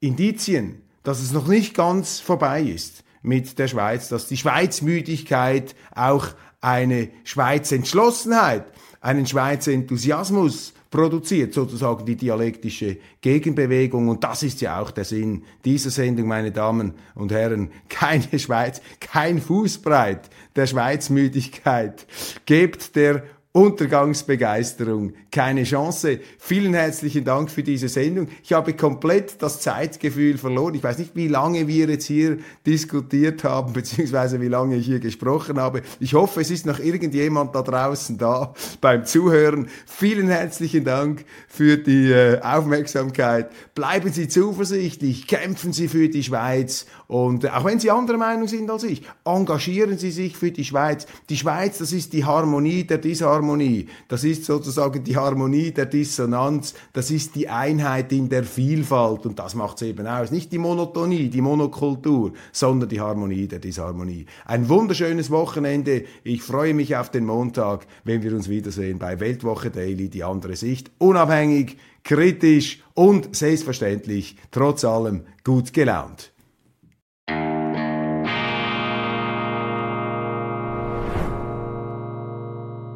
Indizien, 0.00 0.82
dass 1.02 1.20
es 1.20 1.32
noch 1.32 1.46
nicht 1.46 1.74
ganz 1.74 2.18
vorbei 2.18 2.62
ist 2.62 3.04
mit 3.22 3.58
der 3.58 3.68
Schweiz, 3.68 4.08
dass 4.08 4.26
die 4.26 4.36
Schweizmüdigkeit 4.36 5.74
auch 5.94 6.28
eine 6.60 7.10
Schweizer 7.24 7.76
Entschlossenheit, 7.76 8.66
einen 9.00 9.26
Schweizer 9.26 9.72
Enthusiasmus 9.72 10.72
produziert, 10.94 11.52
sozusagen 11.52 12.06
die 12.06 12.14
dialektische 12.14 12.98
Gegenbewegung. 13.20 14.06
Und 14.08 14.22
das 14.22 14.44
ist 14.44 14.60
ja 14.60 14.80
auch 14.80 14.92
der 14.92 15.02
Sinn 15.02 15.42
dieser 15.64 15.90
Sendung, 15.90 16.28
meine 16.28 16.52
Damen 16.52 16.94
und 17.16 17.32
Herren. 17.32 17.72
Keine 17.88 18.38
Schweiz, 18.38 18.80
kein 19.00 19.40
Fußbreit 19.40 20.30
der 20.54 20.68
Schweizmüdigkeit. 20.68 22.06
Gebt 22.46 22.94
der 22.94 23.24
Untergangsbegeisterung, 23.56 25.12
keine 25.30 25.62
Chance. 25.62 26.18
Vielen 26.40 26.74
herzlichen 26.74 27.24
Dank 27.24 27.52
für 27.52 27.62
diese 27.62 27.88
Sendung. 27.88 28.26
Ich 28.42 28.52
habe 28.52 28.74
komplett 28.74 29.40
das 29.40 29.60
Zeitgefühl 29.60 30.38
verloren. 30.38 30.74
Ich 30.74 30.82
weiß 30.82 30.98
nicht, 30.98 31.14
wie 31.14 31.28
lange 31.28 31.68
wir 31.68 31.86
jetzt 31.86 32.06
hier 32.06 32.38
diskutiert 32.66 33.44
haben, 33.44 33.72
beziehungsweise 33.72 34.40
wie 34.40 34.48
lange 34.48 34.74
ich 34.74 34.86
hier 34.86 34.98
gesprochen 34.98 35.60
habe. 35.60 35.82
Ich 36.00 36.14
hoffe, 36.14 36.40
es 36.40 36.50
ist 36.50 36.66
noch 36.66 36.80
irgendjemand 36.80 37.54
da 37.54 37.62
draußen 37.62 38.18
da 38.18 38.54
beim 38.80 39.04
Zuhören. 39.04 39.68
Vielen 39.86 40.30
herzlichen 40.30 40.82
Dank 40.84 41.24
für 41.46 41.76
die 41.76 42.10
äh, 42.10 42.40
Aufmerksamkeit. 42.40 43.52
Bleiben 43.76 44.12
Sie 44.12 44.26
zuversichtlich, 44.26 45.28
kämpfen 45.28 45.72
Sie 45.72 45.86
für 45.86 46.08
die 46.08 46.24
Schweiz 46.24 46.86
und 47.08 47.44
äh, 47.44 47.48
auch 47.48 47.64
wenn 47.64 47.80
Sie 47.80 47.90
anderer 47.90 48.18
Meinung 48.18 48.48
sind 48.48 48.70
als 48.70 48.84
ich, 48.84 49.02
engagieren 49.24 49.98
Sie 49.98 50.10
sich 50.10 50.36
für 50.36 50.50
die 50.50 50.64
Schweiz. 50.64 51.06
Die 51.28 51.36
Schweiz, 51.36 51.78
das 51.78 51.92
ist 51.92 52.12
die 52.12 52.24
Harmonie 52.24 52.84
der 52.84 52.98
Disharmonie. 52.98 53.54
Harmonie. 53.54 53.86
Das 54.08 54.24
ist 54.24 54.44
sozusagen 54.44 55.02
die 55.04 55.16
Harmonie 55.16 55.70
der 55.70 55.86
Dissonanz. 55.86 56.74
Das 56.92 57.10
ist 57.10 57.34
die 57.34 57.48
Einheit 57.48 58.12
in 58.12 58.28
der 58.28 58.44
Vielfalt. 58.44 59.26
Und 59.26 59.38
das 59.38 59.54
macht 59.54 59.76
es 59.76 59.88
eben 59.88 60.06
aus. 60.06 60.30
Nicht 60.30 60.52
die 60.52 60.58
Monotonie, 60.58 61.28
die 61.28 61.40
Monokultur, 61.40 62.32
sondern 62.52 62.88
die 62.88 63.00
Harmonie 63.00 63.46
der 63.46 63.58
Disharmonie. 63.58 64.26
Ein 64.44 64.68
wunderschönes 64.68 65.30
Wochenende. 65.30 66.04
Ich 66.22 66.42
freue 66.42 66.74
mich 66.74 66.96
auf 66.96 67.10
den 67.10 67.26
Montag, 67.26 67.86
wenn 68.04 68.22
wir 68.22 68.34
uns 68.34 68.48
wiedersehen 68.48 68.98
bei 68.98 69.20
Weltwoche 69.20 69.70
Daily, 69.70 70.08
die 70.08 70.24
andere 70.24 70.56
Sicht. 70.56 70.90
Unabhängig, 70.98 71.76
kritisch 72.02 72.82
und 72.94 73.34
selbstverständlich, 73.34 74.36
trotz 74.50 74.84
allem 74.84 75.22
gut 75.42 75.72
gelaunt. 75.72 76.33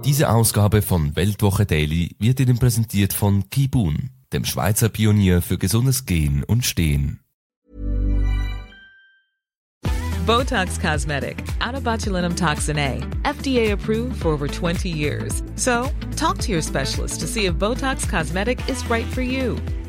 Diese 0.09 0.31
Ausgabe 0.31 0.81
von 0.81 1.16
Weltwoche 1.16 1.66
Daily 1.66 2.16
wird 2.18 2.40
Ihnen 2.40 2.59
präsentiert 2.59 3.12
von 3.12 3.51
Kibun, 3.51 4.09
dem 4.33 4.47
Schweizer 4.47 4.88
Pionier 4.88 5.42
für 5.42 5.59
gesundes 5.59 6.07
Gehen 6.07 6.44
und 6.44 6.64
Stehen. 6.64 7.21
Botox 10.25 10.81
Cosmetic, 10.81 11.44
out 11.61 11.75
toxin 12.38 12.79
A, 12.79 13.01
FDA 13.25 13.75
approved 13.75 14.16
for 14.16 14.33
over 14.33 14.49
20 14.49 14.88
years. 14.88 15.42
So, 15.57 15.90
talk 16.16 16.38
to 16.38 16.53
your 16.53 16.62
specialist 16.62 17.21
to 17.21 17.27
see 17.27 17.44
if 17.44 17.59
Botox 17.59 18.09
Cosmetic 18.09 18.66
is 18.66 18.83
right 18.88 19.07
for 19.12 19.21
you. 19.21 19.57